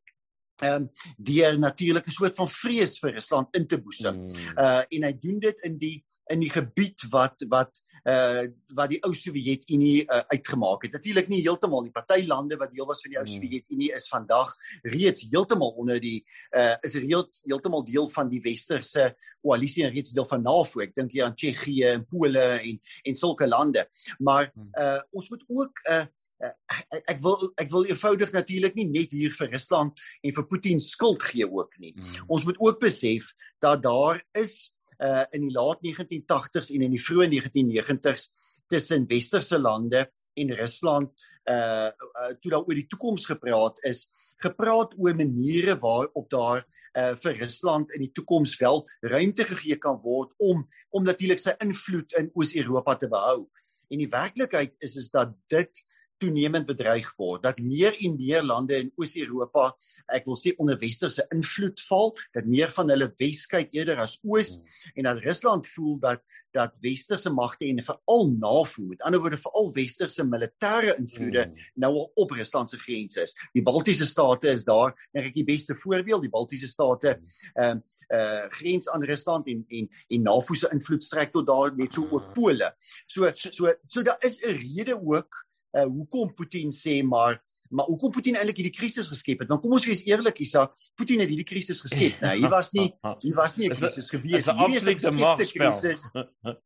ehm 0.63 0.83
um, 0.83 0.91
deur 1.17 1.59
natuurlik 1.59 2.07
'n 2.07 2.19
soort 2.19 2.37
van 2.37 2.49
vrees 2.49 2.99
vir 2.99 3.13
Rusland 3.19 3.57
in 3.57 3.67
te 3.67 3.79
boesem. 3.83 4.17
Mm. 4.17 4.59
Uh 4.59 4.83
en 4.89 5.03
hy 5.09 5.15
doen 5.19 5.39
dit 5.39 5.59
in 5.61 5.79
die 5.79 6.05
in 6.31 6.41
die 6.41 6.51
gebied 6.51 7.09
wat 7.11 7.45
wat 7.49 7.83
uh 8.05 8.47
wat 8.75 8.91
die 8.91 8.99
ou 9.07 9.13
Sowjetunie 9.15 10.05
uh, 10.07 10.23
uitgemaak 10.35 10.83
het. 10.87 10.93
Natuurlik 10.93 11.29
nie 11.29 11.43
heeltemal 11.43 11.83
nie. 11.83 11.93
Party 11.95 12.25
lande 12.27 12.57
wat 12.59 12.73
deel 12.75 12.87
was 12.87 13.03
van 13.03 13.11
die 13.11 13.19
ou 13.19 13.27
mm. 13.27 13.35
Sowjetunie 13.35 13.93
is 13.95 14.09
vandag 14.09 14.55
reeds 14.83 15.27
heeltemal 15.31 15.75
onder 15.79 16.01
die 16.01 16.25
uh 16.57 16.77
is 16.83 16.95
reeds 16.95 17.45
heeltemal 17.47 17.85
deel 17.85 18.09
van 18.09 18.29
die 18.29 18.41
westerse 18.43 19.13
koalisie 19.43 19.85
en 19.85 19.95
reeds 19.95 20.15
deel 20.15 20.27
van 20.31 20.43
NAVO. 20.43 20.83
Ek 20.83 20.95
dink 20.95 21.13
hier 21.13 21.27
aan 21.27 21.35
Tsjechië 21.35 21.95
en 21.97 22.07
Pole 22.07 22.43
en 22.59 22.81
en 23.03 23.15
sulke 23.15 23.47
lande. 23.47 23.87
Maar 24.19 24.53
uh 24.79 25.01
ons 25.11 25.31
moet 25.31 25.47
ook 25.49 25.87
uh 25.91 26.05
ek, 26.43 27.03
ek 27.15 27.19
wil 27.23 27.49
ek 27.61 27.71
wil 27.73 27.89
eenvoudig 27.89 28.33
natuurlik 28.35 28.77
nie 28.79 28.89
net 28.91 29.15
hier 29.15 29.35
vir 29.35 29.53
Rusland 29.55 29.99
en 30.23 30.35
vir 30.37 30.47
Putin 30.51 30.81
skuld 30.83 31.23
gee 31.31 31.47
ook 31.47 31.77
nie. 31.83 31.93
Mm. 31.95 32.31
Ons 32.33 32.47
moet 32.49 32.59
ook 32.61 32.81
besef 32.83 33.33
dat 33.63 33.83
daar 33.85 34.23
is 34.39 34.75
uh 35.03 35.25
in 35.35 35.49
die 35.49 35.55
laat 35.55 35.83
1980s 35.83 36.73
en 36.75 36.87
in 36.89 36.97
die 36.97 37.03
vroeë 37.03 37.29
1990s 37.33 38.31
tussen 38.71 39.07
westerse 39.11 39.59
lande 39.59 40.07
en 40.39 40.53
Rusland 40.57 41.11
uh, 41.51 41.91
uh 41.91 42.35
toe 42.41 42.53
daar 42.53 42.67
oor 42.67 42.79
die 42.79 42.89
toekoms 42.89 43.27
gepraat 43.29 43.81
is, 43.89 44.07
gepraat 44.43 44.95
oor 44.99 45.17
maniere 45.19 45.77
waarop 45.83 46.31
daar 46.31 46.65
uh 46.99 47.15
vir 47.23 47.39
Rusland 47.45 47.93
in 47.97 48.07
die 48.07 48.13
toekoms 48.15 48.57
wel 48.61 48.83
ruimte 49.01 49.47
gegee 49.49 49.79
kan 49.79 50.01
word 50.03 50.33
om 50.39 50.67
om 50.91 51.05
natuurlik 51.05 51.41
sy 51.41 51.55
invloed 51.65 52.13
in 52.21 52.31
Oos-Europa 52.35 52.99
te 53.01 53.09
behou. 53.09 53.47
En 53.93 54.01
die 54.01 54.11
werklikheid 54.13 54.75
is 54.85 54.97
is 55.01 55.11
dat 55.13 55.33
dit 55.53 55.85
toenemend 56.23 56.69
bedreig 56.69 57.11
word 57.21 57.45
dat 57.47 57.59
meer 57.63 57.97
en 58.07 58.17
meer 58.19 58.47
lande 58.47 58.79
in 58.79 58.93
Oos-Europa 58.97 59.73
ek 60.17 60.29
wil 60.29 60.39
sê 60.39 60.55
onder 60.63 60.79
westerse 60.81 61.25
invloed 61.35 61.83
val 61.89 62.13
dat 62.37 62.49
meer 62.49 62.73
van 62.75 62.93
hulle 62.95 63.11
wes 63.21 63.45
kyk 63.51 63.75
eerder 63.77 64.03
as 64.03 64.19
oos 64.23 64.57
mm. 64.59 64.95
en 64.97 65.11
dat 65.11 65.25
Rusland 65.27 65.69
voel 65.75 65.99
dat 66.03 66.25
dat 66.53 66.75
westerse 66.85 67.31
magte 67.33 67.65
en 67.65 67.81
veral 67.81 68.27
NAVO 68.29 68.85
met 68.91 69.01
ander 69.09 69.21
woorde 69.23 69.39
veral 69.41 69.71
westerse 69.73 70.25
militêre 70.29 70.93
invloede 70.99 71.47
mm. 71.49 71.71
nou 71.85 71.95
al 72.03 72.11
op 72.25 72.35
Rusland 72.37 72.71
se 72.71 72.81
grense 72.83 73.25
is 73.25 73.37
die 73.57 73.65
Baltiese 73.65 74.07
state 74.07 74.53
is 74.53 74.67
daar 74.69 74.93
dink 75.13 75.31
ek 75.31 75.39
die 75.39 75.49
beste 75.49 75.77
voorbeeld 75.81 76.27
die 76.27 76.33
Baltiese 76.33 76.71
state 76.71 77.17
mm. 77.19 77.33
ehm 77.57 77.77
um, 77.79 77.89
uh 78.13 78.45
grens 78.53 78.89
aan 78.93 79.05
Rusland 79.09 79.47
en 79.49 79.65
en 79.69 79.89
en 80.09 80.23
NAVO 80.23 80.55
se 80.55 80.69
invloed 80.73 81.05
strek 81.05 81.33
tot 81.33 81.47
daar 81.47 81.73
net 81.77 81.93
so 81.97 82.05
oor 82.11 82.27
Pole. 82.37 82.69
So 83.07 83.31
so 83.35 83.73
so 83.87 84.03
daar 84.03 84.21
is 84.21 84.43
'n 84.45 84.53
rede 84.53 85.01
ook 85.01 85.47
uh, 85.77 85.87
hoekom 85.87 86.35
Putin 86.35 86.73
sê 86.73 87.03
maar 87.03 87.41
maar 87.73 87.89
hoekom 87.89 88.13
Putin 88.13 88.37
eintlik 88.37 88.59
hierdie 88.61 88.75
krisis 88.77 89.09
geskep 89.09 89.43
het. 89.43 89.49
Want 89.49 89.63
kom 89.65 89.73
ons 89.73 89.87
wees 89.89 90.03
eerlik, 90.05 90.43
Isak, 90.45 90.75
Putin 90.99 91.23
het 91.25 91.31
hierdie 91.33 91.47
krisis 91.49 91.81
geskep, 91.81 92.19
né? 92.21 92.35
Hier 92.37 92.53
was 92.53 92.69
nie 92.77 92.91
hier 93.23 93.37
was 93.39 93.57
nie 93.57 93.71
'n 93.71 93.77
krisis 93.79 94.11
gewees 94.13 94.47
nie. 94.47 94.83
Dit 94.85 94.97
is 95.01 95.05
'n 95.09 95.23
absolute 95.25 95.65
magspel. 95.65 95.95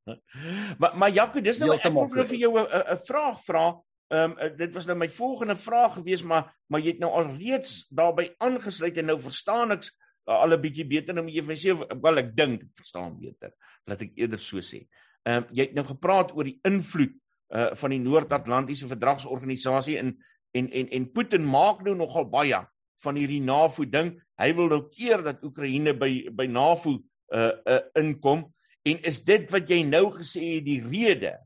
maar 0.81 0.97
maar 0.99 1.11
Jaco, 1.11 1.41
dis 1.41 1.59
nou 1.59 1.71
ek 1.75 1.87
wil 1.87 2.09
nou 2.11 2.27
vir 2.27 2.39
jou 2.39 2.59
'n 2.59 2.99
vraag 3.07 3.39
vra. 3.45 3.67
Ehm 4.09 4.35
um, 4.39 4.57
dit 4.57 4.75
was 4.75 4.87
nou 4.87 4.97
my 4.99 5.09
volgende 5.09 5.57
vraag 5.57 5.95
gewees, 5.95 6.23
maar 6.23 6.55
maar 6.67 6.81
jy 6.81 6.91
het 6.95 6.99
nou 6.99 7.13
al 7.13 7.37
reeds 7.39 7.87
daarbey 7.91 8.35
aangesluit 8.39 8.99
en 8.99 9.07
nou 9.07 9.21
verstaan 9.21 9.71
ek 9.73 9.87
uh, 10.27 10.43
al 10.43 10.55
'n 10.55 10.61
bietjie 10.61 10.87
beter 10.87 11.15
nou 11.15 11.27
jy 11.29 11.43
vir 11.43 11.57
sê 11.57 12.01
wel 12.03 12.19
ek 12.19 12.37
dink 12.37 12.63
ek 12.63 12.75
verstaan 12.83 13.19
beter. 13.19 13.55
Laat 13.87 14.03
ek 14.03 14.13
eerder 14.17 14.39
so 14.39 14.59
sê. 14.59 14.89
Ehm 15.23 15.43
um, 15.43 15.47
jy 15.53 15.63
het 15.63 15.75
nou 15.75 15.87
gepraat 15.87 16.35
oor 16.35 16.45
die 16.45 16.59
invloed 16.65 17.15
uh 17.55 17.75
van 17.79 17.93
die 17.95 18.03
Noord-Atlantiese 18.03 18.89
Verdragsorganisasie 18.91 19.99
en 20.01 20.17
en 20.57 20.71
en 20.73 20.89
en 20.89 21.13
Putin 21.13 21.45
maak 21.47 21.83
nou 21.85 21.95
nogal 21.95 22.27
baie 22.31 22.59
van 23.05 23.19
hierdie 23.19 23.43
NAVO 23.45 23.85
ding. 23.91 24.15
Hy 24.41 24.51
wil 24.57 24.71
nou 24.73 24.83
keer 24.89 25.23
dat 25.25 25.45
Oekraïne 25.45 25.95
by 25.99 26.29
by 26.35 26.49
NAVO 26.51 26.97
uh 26.97 27.53
uh 27.67 27.81
inkom 28.01 28.47
en 28.87 29.01
is 29.09 29.21
dit 29.27 29.51
wat 29.51 29.71
jy 29.71 29.83
nou 29.87 30.09
gesê 30.15 30.57
het 30.57 30.67
die 30.67 30.81
rede 30.83 31.37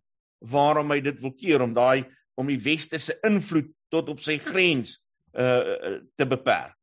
waarom 0.40 0.92
hy 0.92 1.00
dit 1.04 1.21
wil 1.21 1.35
keer 1.37 1.62
om 1.64 1.75
daai 1.76 2.04
om 2.40 2.49
die 2.49 2.61
weste 2.61 2.99
se 2.99 3.16
invloed 3.26 3.73
tot 3.92 4.09
op 4.12 4.21
sy 4.25 4.38
grens 4.40 4.99
uh 5.37 5.99
te 6.16 6.26
beperk. 6.26 6.76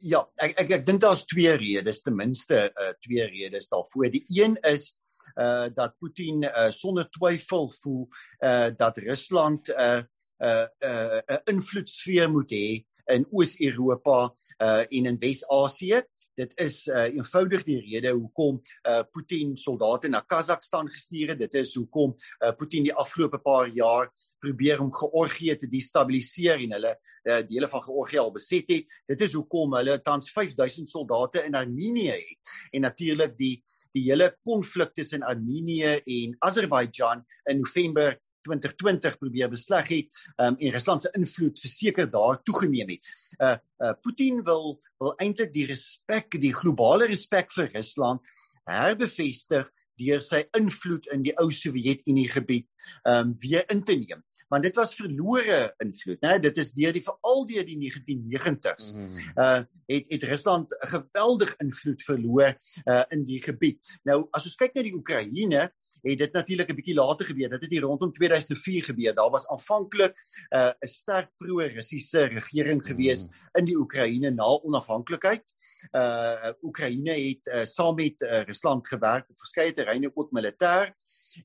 Ja, 0.00 0.22
ek 0.40 0.56
ek 0.62 0.70
ek 0.78 0.86
dink 0.86 1.02
daar's 1.04 1.26
twee 1.28 1.52
redes 1.60 2.02
ten 2.02 2.16
minste 2.16 2.70
uh 2.70 2.92
twee 3.04 3.26
redes 3.28 3.68
daarvoor. 3.68 4.08
Die 4.10 4.24
een 4.32 4.56
is 4.66 4.94
uh 5.40 5.68
dat 5.74 5.96
Putin 5.98 6.42
uh 6.42 6.70
sonder 6.70 7.08
twyfel 7.10 7.68
voel 7.80 8.08
uh 8.40 8.70
dat 8.76 8.96
Rusland 8.96 9.68
uh 9.68 10.02
'n 10.40 10.46
uh, 10.46 10.66
'n 10.80 11.22
uh, 11.32 11.38
invloedsfeer 11.44 12.30
moet 12.30 12.50
hê 12.50 12.84
in 13.14 13.26
Oos-Europa 13.30 14.34
uh 14.58 14.84
en 14.88 15.06
in 15.06 15.18
Wes-Asië. 15.18 16.02
Dit 16.34 16.52
is 16.58 16.86
uh 16.86 17.08
eenvoudig 17.12 17.64
die 17.64 17.80
rede 17.80 18.10
hoekom 18.10 18.62
uh 18.88 19.02
Putin 19.10 19.56
soldate 19.56 20.08
na 20.08 20.20
Kazakhstan 20.20 20.88
gestuur 20.88 21.28
het. 21.28 21.38
Dit 21.38 21.54
is 21.54 21.74
hoekom 21.74 22.14
uh 22.44 22.52
Putin 22.56 22.82
die 22.82 22.94
afgelope 22.94 23.38
paar 23.38 23.68
jaar 23.68 24.10
probeer 24.40 24.80
om 24.80 24.92
Georgië 24.92 25.56
te 25.56 25.68
destabiliseer 25.68 26.62
en 26.64 26.72
hulle 26.72 26.94
uh, 27.28 27.40
dele 27.48 27.68
van 27.68 27.82
Georgië 27.84 28.18
al 28.18 28.32
beset 28.32 28.70
het. 28.72 28.94
Dit 29.06 29.20
is 29.26 29.34
hoekom 29.36 29.74
hulle 29.76 29.98
tans 30.00 30.30
5000 30.32 30.88
soldate 30.88 31.44
in 31.44 31.54
Armenië 31.54 32.14
het. 32.14 32.54
En 32.70 32.80
natuurlik 32.88 33.36
die 33.36 33.64
die 33.96 34.06
hele 34.08 34.30
konflik 34.46 34.94
tussen 34.94 35.22
Armenië 35.26 36.00
en 36.04 36.36
Azerbeidjan 36.46 37.24
in 37.50 37.62
November 37.64 38.18
2020 38.46 39.18
probeer 39.20 39.50
besleg 39.52 39.88
het 39.92 40.20
um, 40.36 40.56
en 40.56 40.72
Rusland 40.72 41.02
se 41.02 41.10
invloed 41.16 41.60
verseker 41.60 42.08
daar 42.10 42.40
toegeneem 42.42 42.94
het. 42.96 43.10
Uh, 43.38 43.56
uh 43.84 43.92
Putin 44.00 44.42
wil 44.44 44.80
wil 45.00 45.14
eintlik 45.16 45.52
die 45.52 45.66
respek, 45.68 46.36
die 46.40 46.54
globale 46.54 47.08
respek 47.08 47.52
vir 47.56 47.70
Rusland 47.74 48.24
herbevestig 48.68 49.68
deur 50.00 50.22
sy 50.24 50.42
invloed 50.56 51.08
in 51.12 51.24
die 51.24 51.34
ou 51.40 51.50
Sowjetunie 51.52 52.28
gebied 52.32 52.68
um 53.08 53.34
weer 53.40 53.66
in 53.72 53.84
te 53.84 53.96
neem. 53.96 54.24
Want 54.50 54.66
dit 54.66 54.74
was 54.74 54.94
verlore 54.98 55.74
invloed, 55.78 56.18
né? 56.26 56.38
Dit 56.42 56.56
is 56.58 56.72
deur 56.74 56.94
die 56.96 57.04
veral 57.06 57.44
deur 57.46 57.66
die 57.66 57.78
1990s. 57.78 58.94
Mm. 58.94 59.20
Uh 59.36 59.60
het 59.90 60.06
het 60.06 60.22
Rusland 60.22 60.74
geweldig 60.92 61.54
invloed 61.62 62.02
verloor 62.02 62.56
uh 62.84 63.02
in 63.14 63.24
die 63.26 63.40
gebied. 63.42 63.86
Nou 64.06 64.24
as 64.34 64.46
ons 64.46 64.58
kyk 64.58 64.74
na 64.74 64.84
die 64.86 64.94
Oekraïne, 64.94 65.68
het 66.02 66.18
dit 66.18 66.32
natuurlik 66.32 66.70
'n 66.70 66.74
bietjie 66.74 66.94
later 66.94 67.26
gebeur. 67.26 67.50
Dit 67.50 67.62
het 67.62 67.70
hier 67.70 67.82
rondom 67.82 68.12
2004 68.12 68.84
gebeur. 68.84 69.14
Daar 69.14 69.30
was 69.30 69.48
aanvanklik 69.48 70.14
'n 70.14 70.56
uh, 70.56 70.70
sterk 70.80 71.30
pro-Russiese 71.36 72.24
regering 72.24 72.86
gewees 72.86 73.24
mm. 73.24 73.30
in 73.58 73.64
die 73.64 73.76
Oekraïne 73.76 74.30
na 74.30 74.44
onafhanklikheid. 74.62 75.44
Uh 75.92 76.52
Oekraïne 76.62 77.12
het 77.12 77.46
uh, 77.46 77.64
saam 77.64 77.94
met 77.94 78.20
uh, 78.20 78.42
Rusland 78.42 78.88
gewerk 78.88 79.28
op 79.28 79.38
verskeie 79.38 79.72
terreine 79.72 80.10
ook 80.14 80.30
militêr 80.30 80.92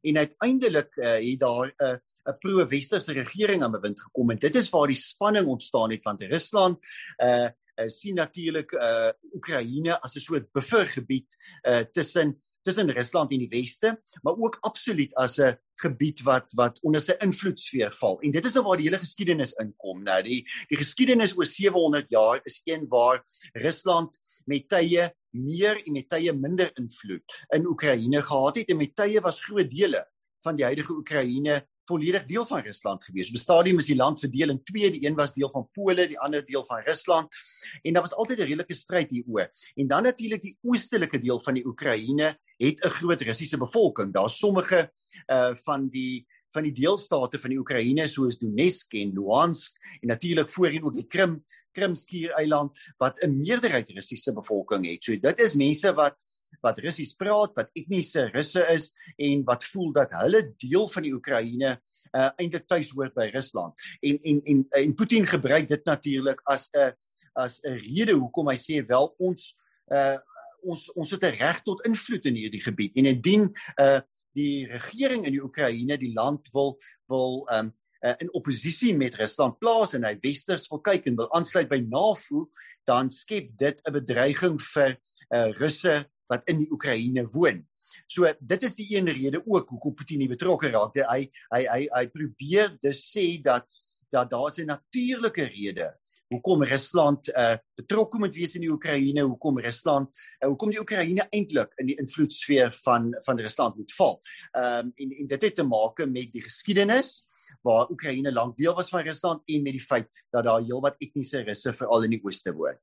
en 0.02 0.18
uiteindelik 0.18 0.96
uh, 0.96 1.14
het 1.14 1.40
daar 1.40 1.74
'n 1.78 1.84
uh, 1.84 1.96
'n 2.26 2.38
pro-westerse 2.40 3.14
regering 3.14 3.64
aan 3.64 3.72
bewind 3.72 4.02
gekom 4.02 4.32
en 4.32 4.40
dit 4.40 4.56
is 4.56 4.70
waar 4.70 4.88
die 4.88 5.00
spanning 5.00 5.48
ontstaan 5.48 5.92
het 5.92 6.04
want 6.04 6.22
Rusland 6.22 6.80
uh 7.24 7.50
uh, 7.76 7.90
sien 7.92 8.16
natuurlik 8.16 8.72
uh 8.72 9.12
Oekraïne 9.34 10.00
as 10.02 10.16
'n 10.16 10.22
soort 10.22 10.52
buffergebied 10.52 11.38
uh 11.68 11.84
tussen 11.92 12.42
tussen 12.66 12.90
Rusland 12.90 13.32
en 13.32 13.44
die 13.44 13.50
weste, 13.50 13.92
maar 14.26 14.38
ook 14.42 14.58
absoluut 14.62 15.14
as 15.16 15.38
'n 15.38 15.58
gebied 15.76 16.22
wat 16.22 16.48
wat 16.54 16.80
onder 16.82 17.02
sy 17.02 17.14
invloedsfeer 17.20 17.92
val. 17.94 18.20
En 18.22 18.32
dit 18.32 18.46
is 18.46 18.54
nou 18.54 18.64
waar 18.66 18.78
die 18.78 18.88
hele 18.88 18.98
geskiedenis 18.98 19.54
inkom. 19.54 20.04
Nou 20.04 20.22
die 20.24 20.48
die 20.70 20.78
geskiedenis 20.78 21.38
oor 21.38 21.46
700 21.46 22.10
jaar 22.10 22.40
is 22.44 22.62
een 22.66 22.88
waar 22.90 23.24
Rusland 23.54 24.18
met 24.46 24.70
tye 24.70 25.14
meer 25.30 25.78
en 25.86 25.92
met 25.92 26.10
tye 26.10 26.34
minder 26.34 26.72
invloed 26.78 27.46
in 27.54 27.68
Oekraïne 27.68 28.22
gehad 28.22 28.56
het 28.56 28.70
en 28.70 28.78
met 28.78 28.96
tye 28.96 29.22
was 29.22 29.44
groot 29.44 29.70
dele 29.70 30.06
van 30.44 30.56
die 30.56 30.66
huidige 30.66 30.94
Oekraïne 30.94 31.68
volledig 31.86 32.26
deel 32.26 32.46
van 32.46 32.62
Rusland 32.62 33.04
gewees. 33.04 33.30
Op 33.30 33.36
'n 33.36 33.38
stadium 33.38 33.78
is 33.80 33.86
die 33.86 33.96
land 33.96 34.20
verdeel 34.20 34.50
in 34.50 34.64
twee, 34.64 34.92
die 34.92 35.06
een 35.08 35.16
was 35.16 35.34
deel 35.34 35.52
van 35.52 35.70
Pole, 35.72 36.08
die 36.08 36.20
ander 36.20 36.46
deel 36.46 36.66
van 36.66 36.82
Rusland. 36.82 37.36
En 37.82 37.94
daar 37.94 38.02
was 38.02 38.14
altyd 38.14 38.40
'n 38.40 38.42
redelike 38.42 38.74
stryd 38.74 39.10
hieroor. 39.10 39.52
En 39.76 39.88
dan 39.88 40.04
natuurlik 40.04 40.42
die 40.42 40.58
oostelike 40.62 41.18
deel 41.18 41.40
van 41.40 41.54
die 41.54 41.66
Oekraïne 41.66 42.38
het 42.58 42.86
'n 42.86 42.90
groot 42.90 43.22
Russiese 43.22 43.58
bevolking. 43.58 44.14
Daar's 44.14 44.38
sommige 44.38 44.92
uh 45.28 45.56
van 45.56 45.90
die 45.90 46.26
van 46.56 46.64
die 46.64 46.74
deelstate 46.74 47.40
van 47.40 47.50
die 47.50 47.60
Oekraïne 47.60 48.08
soos 48.08 48.38
Donetsk 48.38 48.94
en 48.94 49.14
Luhansk 49.14 49.76
en 50.02 50.08
natuurlik 50.08 50.50
voorheen 50.50 50.84
ook 50.84 50.94
die 50.94 51.08
Krim, 51.08 51.44
Krimskiereiland 51.76 52.78
wat 52.98 53.20
'n 53.20 53.38
meerderheid 53.38 53.90
Russiese 53.90 54.34
bevolking 54.34 54.86
het. 54.88 55.04
So 55.04 55.20
dit 55.20 55.40
is 55.40 55.54
mense 55.54 55.94
wat 55.94 56.16
wat 56.62 56.80
Russies 56.80 57.16
praat, 57.16 57.56
wat 57.56 57.70
etniese 57.74 58.30
Russe 58.34 58.64
is 58.74 58.92
en 59.18 59.44
wat 59.44 59.64
voel 59.64 59.92
dat 59.92 60.14
hulle 60.22 60.54
deel 60.58 60.88
van 60.88 61.04
die 61.04 61.14
Oekraïne 61.14 61.76
uh, 62.16 62.30
eintlik 62.40 62.68
tuis 62.68 62.92
hoort 62.96 63.16
by 63.16 63.30
Rusland. 63.34 63.74
En 64.02 64.20
en 64.22 64.42
en 64.44 64.66
en 64.82 64.96
Putin 64.96 65.28
gebruik 65.28 65.68
dit 65.68 65.86
natuurlik 65.86 66.42
as 66.44 66.70
'n 66.74 66.94
as 67.34 67.60
'n 67.64 67.80
rede 67.84 68.14
hoekom 68.14 68.50
hy 68.50 68.58
sê 68.58 68.86
wel 68.88 69.14
ons 69.18 69.56
uh, 69.92 70.18
ons 70.64 70.92
ons 70.94 71.12
het 71.12 71.24
'n 71.24 71.38
reg 71.40 71.62
tot 71.64 71.86
invloed 71.86 72.26
in 72.26 72.36
hierdie 72.36 72.64
gebied 72.64 72.96
en 72.96 73.06
indien 73.06 73.50
uh, 73.80 74.00
die 74.36 74.68
regering 74.68 75.26
in 75.26 75.36
die 75.36 75.44
Oekraïne 75.44 75.98
die 75.98 76.14
land 76.14 76.50
wil 76.54 76.78
wil 77.08 77.46
um, 77.52 77.74
uh, 78.02 78.14
in 78.18 78.34
oppositie 78.34 78.96
met 78.96 79.16
Rusland 79.16 79.60
plaas 79.60 79.94
en 79.94 80.04
hy 80.04 80.16
westers 80.22 80.68
wil 80.72 80.82
kyk 80.82 81.06
en 81.06 81.16
wil 81.16 81.32
aansluit 81.34 81.70
by 81.70 81.82
NAVO 81.84 82.50
dan 82.86 83.10
skep 83.10 83.52
dit 83.58 83.82
'n 83.86 83.94
bedreiging 83.94 84.60
vir 84.62 84.98
uh, 85.34 85.52
Russe 85.60 86.06
wat 86.28 86.50
in 86.50 86.64
die 86.64 86.72
Oekraïne 86.72 87.26
woon. 87.34 87.64
So 88.08 88.30
dit 88.40 88.64
is 88.64 88.76
die 88.76 88.88
een 88.96 89.10
rede 89.10 89.42
ook 89.46 89.70
hoekom 89.70 89.96
Putin 89.96 90.20
nie 90.24 90.32
betrokke 90.32 90.72
raak. 90.74 90.98
Hy 90.98 91.22
hy 91.54 91.62
hy 91.68 91.82
hy 91.92 92.08
probeer 92.14 92.78
dus 92.82 93.06
sê 93.12 93.42
dat 93.44 93.68
dat 94.12 94.30
daar 94.30 94.52
'n 94.58 94.66
natuurlike 94.66 95.44
rede 95.44 95.94
hoekom 96.34 96.64
Rusland 96.64 97.30
uh, 97.30 97.58
betrokke 97.78 98.20
moet 98.20 98.34
wees 98.34 98.56
in 98.58 98.66
die 98.66 98.72
Oekraïne, 98.72 99.22
hoekom 99.22 99.60
Rusland 99.62 100.10
uh, 100.42 100.50
hoekom 100.50 100.74
die 100.74 100.82
Oekraïne 100.82 101.28
eintlik 101.30 101.74
in 101.82 101.92
die 101.92 101.98
invloedsfeer 102.02 102.74
van 102.84 103.12
van 103.28 103.40
Rusland 103.40 103.78
moet 103.78 103.94
val. 103.94 104.20
Ehm 104.52 104.88
um, 104.88 104.92
en 104.96 105.16
en 105.20 105.28
dit 105.28 105.48
het 105.48 105.56
te 105.56 105.64
maak 105.64 106.04
met 106.06 106.34
die 106.34 106.44
geskiedenis 106.44 107.30
waar 107.66 107.90
Oekraïne 107.92 108.32
lank 108.32 108.58
deel 108.58 108.76
was 108.76 108.90
van 108.90 109.06
Rusland 109.06 109.42
en 109.46 109.64
met 109.64 109.78
die 109.78 109.86
feit 109.86 110.10
dat 110.32 110.46
daar 110.46 110.62
heelwat 110.62 111.00
etniese 111.02 111.44
Russe 111.46 111.74
veral 111.74 112.04
in 112.04 112.18
die 112.18 112.22
ooste 112.24 112.54
woon. 112.54 112.78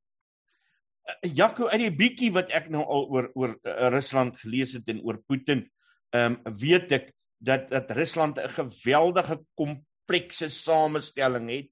Eh, 1.03 1.31
Jaco 1.35 1.67
uit 1.71 1.81
die 1.83 1.95
bietjie 1.95 2.31
wat 2.35 2.53
ek 2.55 2.69
nou 2.71 2.83
al 2.85 3.09
oor 3.11 3.31
oor 3.39 3.55
uh, 3.67 3.89
Rusland 3.95 4.39
gelees 4.43 4.75
het 4.77 4.89
en 4.93 5.03
oor 5.03 5.19
Putin, 5.27 5.67
ehm 6.15 6.39
um, 6.39 6.57
weet 6.61 6.93
ek 6.93 7.11
dat 7.43 7.71
dat 7.73 7.91
Rusland 7.97 8.39
'n 8.39 8.49
geweldige 8.49 9.41
komplekse 9.59 10.49
samestelling 10.49 11.51
het 11.51 11.71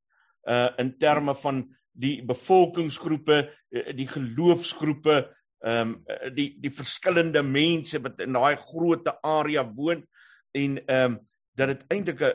uh 0.48 0.70
in 0.78 0.96
terme 0.98 1.34
van 1.34 1.68
die 1.92 2.22
bevolkingsgroepe, 2.24 3.50
die 3.94 4.08
geloofsgroepe, 4.08 5.30
ehm 5.60 5.94
um, 5.94 6.34
die 6.34 6.56
die 6.60 6.72
verskillende 6.72 7.42
mense 7.42 8.00
wat 8.00 8.20
in 8.20 8.32
daai 8.32 8.56
groot 8.56 9.06
area 9.22 9.64
woon 9.64 10.06
en 10.52 10.78
ehm 10.86 11.12
um, 11.12 11.20
dat 11.54 11.68
dit 11.68 11.84
eintlik 11.88 12.20
'n 12.20 12.34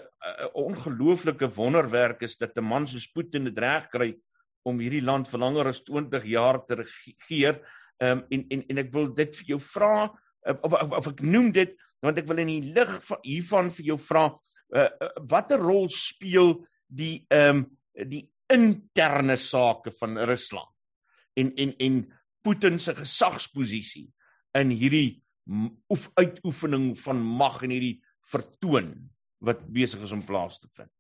ongelooflike 0.54 1.50
wonderwerk 1.56 2.22
is 2.22 2.38
dat 2.38 2.56
'n 2.56 2.64
man 2.64 2.88
soos 2.88 3.12
Putin 3.12 3.44
dit 3.44 3.60
reg 3.60 3.90
kry 3.90 4.16
om 4.66 4.80
hierdie 4.82 5.04
land 5.06 5.30
vir 5.30 5.42
langer 5.42 5.70
as 5.72 5.84
20 5.86 6.26
jaar 6.32 6.62
te 6.66 6.82
regeer. 6.82 7.62
Ehm 8.02 8.20
um, 8.20 8.24
en 8.30 8.46
en 8.52 8.64
en 8.70 8.84
ek 8.84 8.94
wil 8.94 9.12
dit 9.16 9.36
vir 9.40 9.56
jou 9.56 9.60
vra 9.72 10.10
of, 10.46 10.74
of 10.74 10.96
of 11.00 11.12
ek 11.14 11.24
noem 11.26 11.52
dit 11.56 11.76
want 12.06 12.20
ek 12.22 12.28
wil 12.30 12.42
in 12.44 12.52
die 12.52 12.74
lig 12.76 12.92
van 13.08 13.22
hiervan 13.24 13.72
vir 13.74 13.92
jou 13.94 13.98
vra 14.02 14.26
uh, 14.30 14.90
watter 15.32 15.62
rol 15.62 15.90
speel 15.94 16.58
die 16.88 17.26
ehm 17.34 17.64
um, 17.64 17.66
die 17.96 18.26
interne 18.52 19.38
sake 19.40 19.94
van 19.96 20.20
Rusland 20.28 21.40
en 21.40 21.54
en 21.56 21.72
en 21.82 22.02
Putin 22.46 22.76
se 22.80 22.94
gesagsposisie 22.94 24.10
in 24.60 24.74
hierdie 24.76 25.22
oef 25.94 26.10
uitoefening 26.20 26.92
van 27.00 27.22
mag 27.40 27.62
en 27.64 27.74
hierdie 27.74 28.02
vertoon 28.32 28.92
wat 29.46 29.64
besig 29.72 30.04
is 30.06 30.14
om 30.14 30.24
plaas 30.26 30.60
te 30.60 30.70
vind 30.76 30.92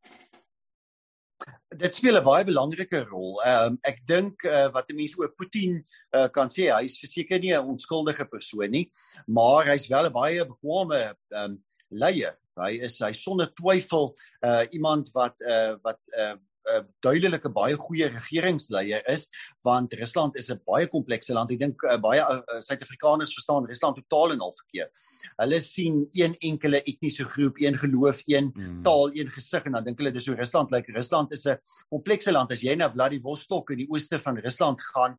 dit 1.75 1.94
speel 1.94 2.18
'n 2.18 2.24
baie 2.24 2.46
belangrike 2.48 3.04
rol. 3.10 3.42
Ehm 3.44 3.74
um, 3.74 3.77
ek 3.84 4.01
dink 4.08 4.44
uh, 4.48 4.70
wat 4.74 4.89
'n 4.89 4.96
mens 4.96 5.18
oor 5.20 5.34
Putin 5.36 5.84
uh, 6.15 6.27
kan 6.32 6.50
sê, 6.50 6.70
hy 6.72 6.86
is 6.86 7.00
verseker 7.00 7.39
nie 7.39 7.54
'n 7.54 7.68
onskuldige 7.75 8.25
persoon 8.25 8.72
nie, 8.72 8.92
maar 9.27 9.65
hy's 9.65 9.88
wel 9.88 10.08
'n 10.08 10.13
baie 10.13 10.46
bekwame 10.46 11.01
ehm 11.04 11.44
um, 11.44 11.63
leier. 11.92 12.38
Hy 12.56 12.72
is 12.88 13.00
hy 13.04 13.12
sonder 13.12 13.51
twyfel 13.54 14.15
uh, 14.42 14.63
iemand 14.72 15.12
wat 15.13 15.36
uh, 15.44 15.75
wat 15.84 16.00
uh, 16.18 16.36
'n 16.65 16.82
uh, 16.82 16.84
duidelike 17.04 17.51
baie 17.54 17.75
goeie 17.77 18.08
regeringsleier 18.10 19.04
is 19.12 19.30
want 19.65 19.93
Rusland 19.98 20.38
is 20.38 20.50
'n 20.51 20.62
baie 20.65 20.88
komplekse 20.88 21.34
land. 21.34 21.51
Ek 21.51 21.60
dink 21.60 21.84
uh, 21.84 21.98
baie 21.98 22.22
uh, 22.22 22.62
Suid-Afrikaners 22.62 23.34
verstaan 23.34 23.65
Rusland 23.65 23.98
totaal 23.98 24.36
en 24.36 24.43
al 24.45 24.53
verkeerd. 24.53 24.91
Hulle 25.41 25.60
sien 25.60 25.98
een 26.13 26.36
enkele 26.39 26.81
etniese 26.84 27.25
groep, 27.25 27.57
een 27.60 27.77
geloof, 27.81 28.22
een 28.25 28.51
hmm. 28.53 28.84
taal, 28.84 29.10
een 29.13 29.31
gesig 29.34 29.65
en 29.65 29.77
dan 29.77 29.88
dink 29.88 30.00
hulle 30.00 30.13
dis 30.15 30.27
hoe 30.29 30.38
Rusland 30.38 30.72
lyk. 30.72 30.88
Like. 30.88 31.00
Rusland 31.00 31.34
is 31.34 31.45
'n 31.45 31.57
komplekse 31.89 32.31
land. 32.31 32.51
As 32.51 32.62
jy 32.62 32.75
na 32.75 32.91
Vladivostok 32.91 33.72
in 33.72 33.84
die 33.84 33.89
ooste 33.89 34.19
van 34.19 34.38
Rusland 34.38 34.81
gaan, 34.93 35.17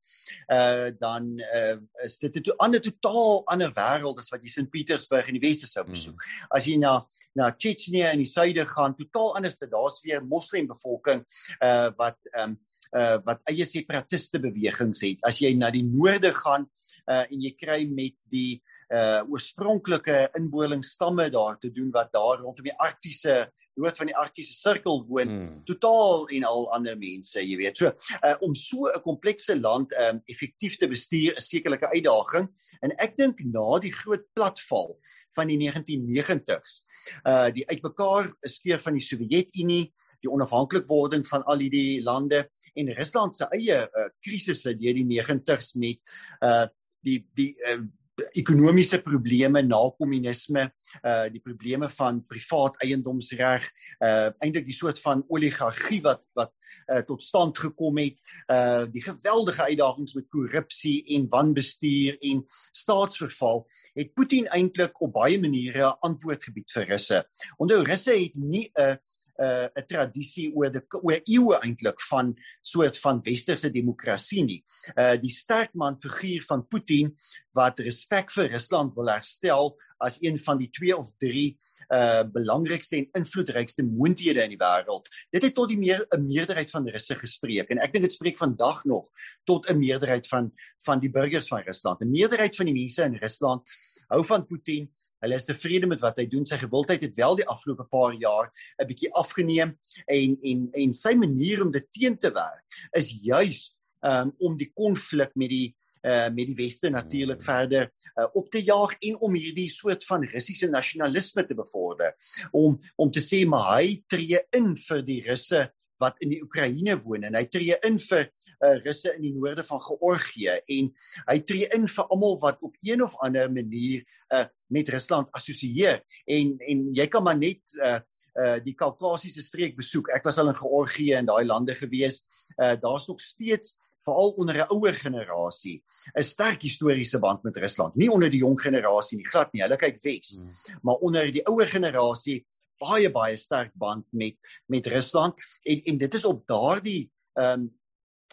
uh 0.52 0.90
dan 0.98 1.38
uh 1.38 1.76
is 2.04 2.18
dit 2.18 2.36
'n 2.36 2.56
ander 2.56 2.80
totaal 2.80 3.42
ander 3.46 3.72
wêreld 3.74 4.18
as 4.18 4.30
wat 4.30 4.42
jy 4.42 4.48
Sint 4.48 4.70
Petersburg 4.70 5.28
in 5.28 5.40
die 5.40 5.48
weste 5.48 5.66
sou 5.66 5.84
besoek. 5.84 6.22
Hmm. 6.22 6.46
As 6.50 6.64
jy 6.64 6.78
na 6.78 7.06
na 7.34 7.52
Chechnya 7.52 8.12
in 8.12 8.22
die 8.24 8.30
suide 8.30 8.64
gaan, 8.64 8.96
totaal 8.96 9.36
anders. 9.36 9.58
Daar's 9.58 10.00
weer 10.02 10.24
moslim 10.24 10.66
bevolking 10.66 11.24
uh 11.60 11.90
wat 11.96 12.18
ehm 12.32 12.50
um, 12.50 12.60
uh 12.96 13.18
wat 13.26 13.42
eie 13.50 13.66
separatiste 13.68 14.40
bewegings 14.40 15.02
het. 15.04 15.20
As 15.26 15.40
jy 15.42 15.52
na 15.54 15.70
die 15.70 15.84
noorde 15.84 16.32
gaan 16.34 16.66
uh 17.06 17.24
en 17.24 17.42
jy 17.42 17.52
kry 17.58 17.84
met 17.90 18.16
die 18.32 18.62
uh 18.90 19.22
oorspronklike 19.26 20.30
inboorlingsstamme 20.38 21.30
daar 21.34 21.58
te 21.58 21.72
doen 21.74 21.90
wat 21.94 22.12
daar 22.12 22.42
rondom 22.42 22.64
die 22.64 22.78
arktiese 22.78 23.46
noord 23.76 23.98
van 24.00 24.08
die 24.08 24.16
arktiese 24.16 24.54
sirkel 24.56 25.02
woon 25.08 25.28
hmm. 25.28 25.56
totaal 25.68 26.26
en 26.32 26.46
al 26.48 26.68
ander 26.76 26.96
mense 26.98 27.42
jy 27.42 27.58
weet 27.60 27.82
so 27.82 27.90
uh, 27.90 28.34
om 28.46 28.54
so 28.56 28.88
'n 28.88 29.02
komplekse 29.04 29.56
land 29.58 29.92
um 30.06 30.22
effektief 30.32 30.78
te 30.80 30.88
bestuur 30.88 31.36
is 31.36 31.48
sekerlik 31.48 31.82
'n 31.82 31.94
uitdaging 31.98 32.48
en 32.82 32.96
ek 32.98 33.16
dink 33.18 33.42
na 33.44 33.78
die 33.78 33.92
groot 33.92 34.24
platval 34.34 34.96
van 35.36 35.52
die 35.52 35.58
1990s 35.60 36.86
uh 37.26 37.50
die 37.50 37.66
uitmekaar 37.68 38.32
skeer 38.42 38.80
van 38.80 38.94
die 38.94 39.04
Sowjetunie 39.04 39.92
die 40.22 40.32
onafhanklikwording 40.32 41.26
van 41.28 41.44
al 41.44 41.58
hierdie 41.60 42.02
lande 42.02 42.46
en 42.76 42.94
Rusland 42.96 43.36
se 43.36 43.48
eie 43.56 43.78
uh, 43.84 44.08
krisisse 44.24 44.74
deur 44.78 44.98
die 44.98 45.06
90s 45.12 45.74
met 45.80 46.16
uh 46.44 46.66
die 47.06 47.20
die 47.38 47.52
uh, 47.70 47.84
ekonomiese 48.32 49.02
probleme 49.04 49.60
na 49.62 49.78
kommunisme, 49.98 50.70
uh 51.04 51.26
die 51.32 51.42
probleme 51.44 51.88
van 51.92 52.22
privaat 52.28 52.78
eiendomsreg, 52.84 53.66
uh 54.00 54.30
eintlik 54.40 54.66
die 54.68 54.76
soort 54.76 55.00
van 55.04 55.24
oligargie 55.28 56.00
wat 56.04 56.24
wat 56.38 56.52
uh 56.92 57.02
tot 57.06 57.22
stand 57.22 57.58
gekom 57.58 58.00
het, 58.00 58.18
uh 58.52 58.86
die 58.90 59.04
geweldige 59.04 59.68
uitdagings 59.68 60.16
met 60.16 60.30
korrupsie 60.32 60.98
en 61.16 61.28
wanbestuur 61.32 62.16
en 62.20 62.44
staatsverval, 62.72 63.66
het 63.96 64.14
Putin 64.14 64.48
eintlik 64.54 65.00
op 65.00 65.12
baie 65.16 65.40
maniere 65.40 65.84
'n 65.84 65.98
antwoord 66.00 66.42
gebied 66.42 66.70
vir 66.72 66.88
Russe. 66.88 67.24
Onthou 67.58 67.82
Russe 67.84 68.12
het 68.16 68.36
nie 68.36 68.70
'n 68.74 68.98
'n 69.38 69.68
'n 69.74 69.86
tradisie 69.86 70.50
oor 70.54 70.70
die 70.72 70.82
oor 71.02 71.20
eeue 71.24 71.60
eintlik 71.60 72.00
van 72.10 72.34
soort 72.62 72.98
van 72.98 73.22
westerse 73.22 73.70
demokrasie 73.70 74.44
nie. 74.44 74.64
Uh 74.96 75.16
die 75.20 75.32
sterkman 75.32 76.00
figuur 76.00 76.42
van 76.48 76.66
Putin 76.66 77.16
wat 77.52 77.80
respek 77.80 78.32
vir 78.32 78.50
Rusland 78.50 78.94
wil 78.94 79.08
herstel 79.08 79.76
as 79.98 80.18
een 80.20 80.38
van 80.38 80.58
die 80.58 80.70
2 80.70 80.96
of 80.96 81.10
3 81.18 81.56
uh 81.86 82.24
belangrikste 82.32 82.96
en 82.96 83.08
invloedrykste 83.22 83.84
moondhede 83.84 84.42
in 84.42 84.56
die 84.56 84.60
wêreld. 84.60 85.06
Dit 85.30 85.42
het 85.42 85.54
tot 85.54 85.68
die 85.68 85.78
meer 85.78 86.06
'n 86.10 86.26
meerderheid 86.26 86.70
van 86.70 86.88
Russe 86.88 87.14
gespreek 87.14 87.70
en 87.70 87.78
ek 87.78 87.92
dink 87.92 88.04
dit 88.04 88.12
spreek 88.12 88.38
vandag 88.38 88.84
nog 88.84 89.10
tot 89.44 89.70
'n 89.70 89.78
meerderheid 89.78 90.26
van 90.26 90.52
van 90.84 91.00
die 91.00 91.10
burgers 91.10 91.48
van 91.48 91.62
Rusland. 91.62 92.00
'n 92.00 92.10
Meerderheid 92.10 92.56
van 92.56 92.66
die 92.66 92.74
mense 92.74 93.02
in 93.02 93.16
Rusland 93.16 93.62
hou 94.08 94.24
van 94.24 94.46
Putin 94.46 94.90
Hulle 95.24 95.38
is 95.38 95.46
tevrede 95.48 95.86
met 95.86 96.00
wat 96.00 96.18
hy 96.20 96.26
doen. 96.30 96.44
Sy 96.46 96.58
gewildheid 96.60 97.02
het 97.06 97.16
wel 97.16 97.40
die 97.40 97.48
afgelope 97.48 97.86
paar 97.90 98.14
jaar 98.20 98.52
'n 98.78 98.86
bietjie 98.86 99.12
afgeneem 99.14 99.78
en 100.06 100.36
en 100.42 100.68
en 100.72 100.92
sy 100.92 101.14
manier 101.14 101.62
om 101.62 101.72
dit 101.72 101.86
teen 101.92 102.18
te 102.18 102.32
werk 102.32 102.64
is 102.92 103.10
juis 103.22 103.76
um, 104.02 104.32
om 104.38 104.56
die 104.56 104.72
konflik 104.74 105.34
met 105.34 105.50
die 105.50 105.74
uh, 106.06 106.28
met 106.30 106.46
die 106.46 106.56
weste 106.58 106.90
natuurlik 106.90 107.40
hmm. 107.40 107.46
verder 107.46 107.88
uh, 108.14 108.26
op 108.32 108.50
te 108.50 108.62
jaag 108.62 108.96
en 109.00 109.18
om 109.20 109.34
hierdie 109.34 109.68
soort 109.70 110.04
van 110.06 110.24
Russiese 110.24 110.68
nasionalisme 110.70 111.46
te 111.46 111.54
bevorder 111.54 112.14
om 112.52 112.78
om 112.96 113.10
te 113.10 113.22
sê 113.24 113.44
maar 113.48 113.76
hy 113.76 114.02
tree 114.06 114.42
in 114.56 114.74
vir 114.76 115.02
die 115.06 115.22
Russe 115.26 115.66
wat 116.02 116.18
in 116.24 116.34
die 116.34 116.42
Oekraïne 116.44 116.98
woon 117.04 117.24
en 117.28 117.38
hy 117.38 117.44
tree 117.50 117.76
in 117.86 117.98
vir 118.02 118.26
uh, 118.26 118.76
Russe 118.84 119.14
in 119.14 119.22
die 119.22 119.34
noorde 119.36 119.64
van 119.64 119.80
Georgië 119.80 120.58
en 120.78 120.90
hy 121.30 121.38
tree 121.48 121.68
in 121.76 121.88
vir 121.88 122.12
almal 122.12 122.38
wat 122.42 122.60
op 122.66 122.76
een 122.82 123.02
of 123.04 123.16
ander 123.24 123.50
manier 123.52 124.04
uh, 124.34 124.44
met 124.72 124.88
Rusland 124.92 125.32
assosieer 125.36 126.02
en 126.26 126.56
en 126.60 126.84
jy 126.96 127.08
kan 127.12 127.24
maar 127.24 127.38
net 127.38 127.74
uh, 127.80 127.98
uh, 128.36 128.58
die 128.64 128.74
Kaukasiese 128.76 129.42
streek 129.44 129.76
besoek. 129.76 130.10
Ek 130.14 130.24
was 130.26 130.38
al 130.40 130.52
in 130.52 130.58
Georgië 130.58 131.18
en 131.20 131.28
daai 131.30 131.44
lande 131.46 131.76
gewees. 131.78 132.22
Uh, 132.56 132.74
Daar's 132.80 133.08
nog 133.08 133.20
steeds 133.20 133.78
veral 134.06 134.30
onder 134.38 134.54
'n 134.54 134.70
ouer 134.70 134.94
generasie 134.94 135.82
'n 136.14 136.22
sterk 136.22 136.62
historiese 136.62 137.18
band 137.18 137.42
met 137.42 137.56
Rusland. 137.56 137.94
Nie 137.96 138.10
onder 138.10 138.30
die 138.30 138.44
jong 138.44 138.60
generasie 138.60 139.18
nie, 139.18 139.26
glad 139.26 139.52
nie. 139.52 139.62
Hulle 139.62 139.76
kyk 139.76 140.02
Wes. 140.02 140.38
Hmm. 140.38 140.78
Maar 140.82 140.94
onder 140.94 141.32
die 141.32 141.46
ouer 141.46 141.66
generasie 141.66 142.46
baie 142.82 143.10
baie 143.10 143.36
sterk 143.36 143.74
band 143.74 144.06
met 144.12 144.36
met 144.66 144.86
Rusland 144.86 145.42
en 145.62 145.82
en 145.92 145.98
dit 145.98 146.14
is 146.14 146.24
op 146.24 146.46
daardie 146.46 147.10
ehm 147.34 147.60
um, 147.60 147.74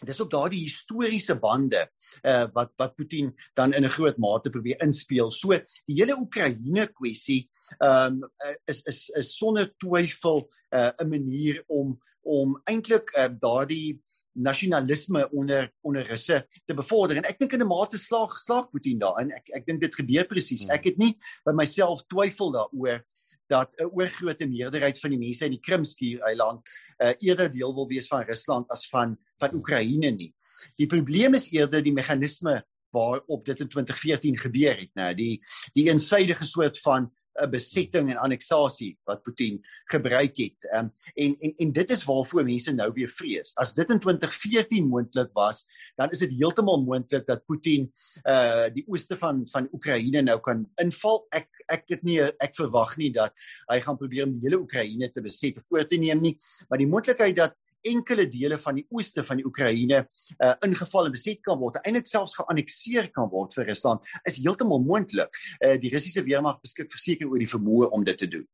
dis 0.04 0.20
op 0.20 0.30
daardie 0.30 0.62
historiese 0.64 1.36
bande 1.40 1.84
uh 2.26 2.46
wat 2.52 2.72
wat 2.80 2.96
Putin 2.98 3.32
dan 3.54 3.72
in 3.72 3.84
'n 3.84 3.94
groot 3.96 4.18
mate 4.18 4.50
probeer 4.50 4.82
inspel. 4.82 5.30
So 5.30 5.48
die 5.86 5.96
hele 6.00 6.18
Oekraïne 6.18 6.86
kwessie 6.92 7.48
ehm 7.78 8.22
um, 8.22 8.30
is 8.66 8.82
is 8.84 9.08
is 9.08 9.36
sonder 9.36 9.72
twyfel 9.78 10.50
uh 10.70 10.90
'n 10.98 11.08
manier 11.08 11.62
om 11.66 11.98
om 12.22 12.60
eintlik 12.64 13.12
uh, 13.16 13.28
daardie 13.40 14.02
nasionalisme 14.34 15.28
onder 15.30 15.72
onder 15.80 16.02
Russe 16.06 16.46
te 16.66 16.74
bevorder 16.74 17.16
en 17.16 17.24
ek 17.24 17.38
dink 17.38 17.52
in 17.52 17.62
'n 17.62 17.66
mate 17.66 17.98
slaag 17.98 18.38
slaag 18.38 18.70
Putin 18.70 18.98
daarin. 18.98 19.30
Ek 19.30 19.48
ek 19.54 19.66
dink 19.66 19.80
dit 19.80 19.94
gebeur 19.94 20.26
presies. 20.26 20.62
Hmm. 20.62 20.74
Ek 20.74 20.84
het 20.84 20.96
nie 20.96 21.18
by 21.44 21.52
myself 21.52 22.02
twyfel 22.06 22.52
daaroor 22.52 23.04
dat 23.46 23.70
'n 23.76 23.90
oorgrootste 23.92 24.46
meerderheid 24.46 25.00
van 25.00 25.10
die 25.10 25.18
mense 25.18 25.44
in 25.44 25.56
die 25.56 25.60
Krimskiereiland 25.60 26.68
uh, 26.98 27.12
eerder 27.18 27.50
deel 27.50 27.74
wil 27.74 27.88
wees 27.88 28.06
van 28.06 28.22
Rusland 28.22 28.70
as 28.70 28.88
van 28.88 29.18
van 29.38 29.54
Oekraïne 29.54 30.10
nie. 30.10 30.34
Die 30.76 30.86
probleem 30.86 31.34
is 31.34 31.50
eerder 31.50 31.82
die 31.82 31.92
meganisme 31.92 32.64
waarop 32.94 33.44
dit 33.44 33.60
in 33.60 33.68
2014 33.68 34.38
gebeur 34.38 34.76
het, 34.78 34.90
né? 34.94 35.14
Die 35.14 35.40
die 35.72 35.88
eensidedige 35.90 36.46
soort 36.46 36.78
van 36.80 37.10
'n 37.42 37.50
besetting 37.50 38.10
en 38.10 38.20
anneksasie 38.22 38.94
wat 39.08 39.22
Putin 39.22 39.58
gebruik 39.90 40.36
het. 40.36 40.68
Um, 40.74 40.90
en 41.14 41.36
en 41.38 41.54
en 41.56 41.72
dit 41.72 41.90
is 41.90 42.04
waarvoor 42.04 42.44
mense 42.44 42.72
nou 42.72 42.90
weer 42.94 43.08
vrees. 43.08 43.54
As 43.56 43.74
dit 43.74 43.90
in 43.90 44.00
2014 44.00 44.86
moontlik 44.88 45.32
was, 45.34 45.64
dan 45.96 46.10
is 46.10 46.22
dit 46.22 46.36
heeltemal 46.38 46.82
moontlik 46.84 47.26
dat 47.26 47.44
Putin 47.46 47.90
uh 48.24 48.68
die 48.74 48.84
ooste 48.86 49.18
van 49.18 49.42
van 49.50 49.68
Oekraïne 49.72 50.22
nou 50.22 50.38
kan 50.40 50.64
inval. 50.82 51.26
Ek 51.30 51.48
ek 51.66 51.88
het 51.88 52.02
nie 52.02 52.20
ek 52.22 52.54
verwag 52.56 52.96
nie 53.00 53.10
dat 53.12 53.34
hy 53.70 53.80
gaan 53.80 53.98
probeer 53.98 54.26
om 54.28 54.32
die 54.32 54.44
hele 54.46 54.60
Oekraïne 54.62 55.10
te 55.12 55.24
beset 55.24 55.58
of 55.58 55.70
oor 55.70 55.86
te 55.88 55.98
neem 55.98 56.20
nie, 56.22 56.38
maar 56.68 56.78
die 56.78 56.90
moontlikheid 56.90 57.36
dat 57.36 57.58
enkele 57.84 58.26
dele 58.30 58.58
van 58.58 58.78
die 58.78 58.86
ooste 58.90 59.24
van 59.24 59.40
die 59.40 59.46
Oekraïne 59.46 60.02
uh, 60.04 60.54
ingeval 60.66 61.08
en 61.08 61.14
beset 61.14 61.40
kan 61.44 61.58
word, 61.60 61.80
eintlik 61.82 62.08
selfs 62.10 62.36
geannekseer 62.38 63.10
kan 63.14 63.28
word 63.32 63.54
vir 63.56 63.68
Rusland, 63.70 64.04
is 64.28 64.40
heeltemal 64.40 64.82
moontlik. 64.84 65.40
Uh, 65.60 65.76
die 65.80 65.92
Russiese 65.92 66.24
weermag 66.26 66.60
beskik 66.64 66.90
verseker 66.92 67.30
oor 67.30 67.42
die 67.42 67.50
vermoë 67.50 67.90
om 67.94 68.06
dit 68.06 68.18
te 68.18 68.30
doen. 68.30 68.46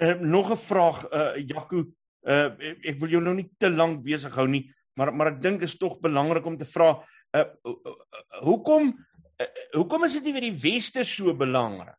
Uh, 0.00 0.16
nog 0.20 0.50
'n 0.50 0.56
vraag 0.56 1.04
uh 1.12 1.36
Jaco, 1.36 1.84
uh 2.24 2.48
ek 2.82 3.00
wil 3.00 3.10
jou 3.10 3.22
nou 3.22 3.34
nie 3.34 3.50
te 3.58 3.70
lank 3.70 4.02
besig 4.04 4.34
hou 4.34 4.48
nie, 4.48 4.72
maar 4.96 5.12
maar 5.12 5.34
ek 5.34 5.42
dink 5.42 5.62
is 5.62 5.76
tog 5.76 6.00
belangrik 6.00 6.46
om 6.46 6.56
te 6.58 6.64
vra 6.64 7.04
uh, 7.36 7.44
uh 7.64 7.96
hoekom 8.42 8.94
uh, 9.40 9.48
hoekom 9.76 10.04
is 10.04 10.16
dit 10.16 10.24
nie 10.24 10.32
vir 10.32 10.46
die 10.48 10.60
weste 10.62 11.04
so 11.04 11.34
belangrik? 11.34 11.96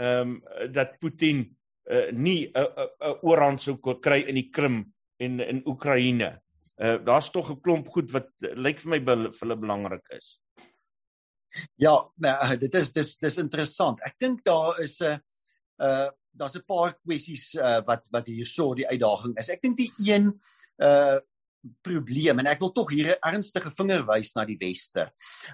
Ehm 0.00 0.40
um, 0.40 0.72
dat 0.72 0.98
Putin 0.98 1.44
uh, 1.90 2.10
nie 2.12 2.46
'n 2.46 2.56
uh, 2.56 2.62
'n 2.62 2.78
uh, 2.78 3.08
uh, 3.08 3.16
oorhand 3.22 3.62
sou 3.62 3.76
kry 3.76 4.22
in 4.28 4.34
die 4.34 4.50
Krim 4.50 4.92
en 5.18 5.40
in 5.40 5.62
Oekraïne. 5.66 6.40
Uh, 6.78 6.98
Daar's 7.04 7.30
tog 7.30 7.50
'n 7.50 7.60
klomp 7.60 7.88
goed 7.88 8.10
wat 8.12 8.28
uh, 8.40 8.54
lyk 8.54 8.80
vir 8.80 8.90
my 8.90 8.98
vir 9.04 9.32
hulle 9.40 9.56
belangrik 9.56 10.06
is. 10.10 10.38
Ja, 11.76 11.98
nou, 12.16 12.56
dit 12.56 12.74
is 12.74 12.92
dis 12.92 13.16
dis 13.20 13.38
interessant. 13.38 14.00
Ek 14.06 14.16
dink 14.18 14.44
daar 14.44 14.80
is 14.80 15.00
'n 15.00 15.20
uh 15.78 16.10
daar's 16.32 16.56
'n 16.56 16.64
paar 16.66 16.94
kwessies 17.04 17.54
uh, 17.54 17.82
wat 17.86 18.06
wat 18.10 18.26
hierso 18.26 18.74
die 18.74 18.88
uitdaging 18.88 19.36
is. 19.38 19.50
Ek 19.50 19.62
dink 19.62 19.76
die 19.76 19.92
een 19.98 20.32
uh 20.78 21.20
probleem 21.82 22.40
en 22.40 22.46
ek 22.50 22.60
wil 22.60 22.72
tog 22.72 22.90
hier 22.90 23.12
'n 23.12 23.34
ernstige 23.34 23.70
vinger 23.70 24.06
wys 24.06 24.34
na 24.34 24.44
die 24.44 24.58
weste. 24.58 25.10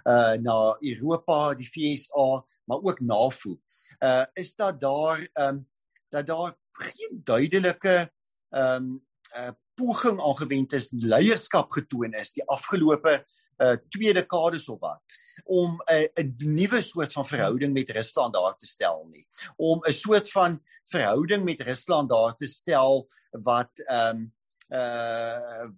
Uh 0.06 0.36
na 0.40 0.76
Europa, 0.80 1.54
die 1.54 1.68
VSA, 1.68 2.44
maar 2.64 2.80
ook 2.82 3.00
NAVO. 3.00 3.58
Uh 4.00 4.24
is 4.34 4.54
dat 4.54 4.80
daar 4.80 5.26
um 5.34 5.66
dat 6.09 6.27
daar 6.27 6.55
geen 6.73 7.21
duidelike 7.25 8.11
ehm 8.51 8.83
um, 8.83 9.07
uh, 9.37 9.51
poging 9.75 10.21
aangewend 10.21 10.73
is 10.73 10.90
leierskap 10.90 11.73
getoon 11.73 12.14
is 12.18 12.33
die 12.33 12.47
afgelope 12.47 13.25
uh 13.59 13.77
twee 13.90 14.14
dekades 14.14 14.68
of 14.68 14.81
wat 14.81 15.03
om 15.44 15.79
'n 15.87 15.94
uh, 15.94 16.25
'n 16.25 16.35
nuwe 16.38 16.81
soort 16.83 17.12
van 17.12 17.27
verhouding 17.27 17.73
met 17.73 17.90
Rusland 17.90 18.35
daar 18.35 18.57
te 18.57 18.66
stel 18.66 19.07
nie. 19.11 19.27
Om 19.57 19.81
'n 19.87 19.92
soort 19.92 20.31
van 20.31 20.62
verhouding 20.87 21.44
met 21.44 21.61
Rusland 21.61 22.11
daar 22.11 22.37
te 22.37 22.47
stel 22.47 23.09
wat 23.31 23.79
ehm 23.79 24.16
um, 24.16 24.33
uh 24.68 25.68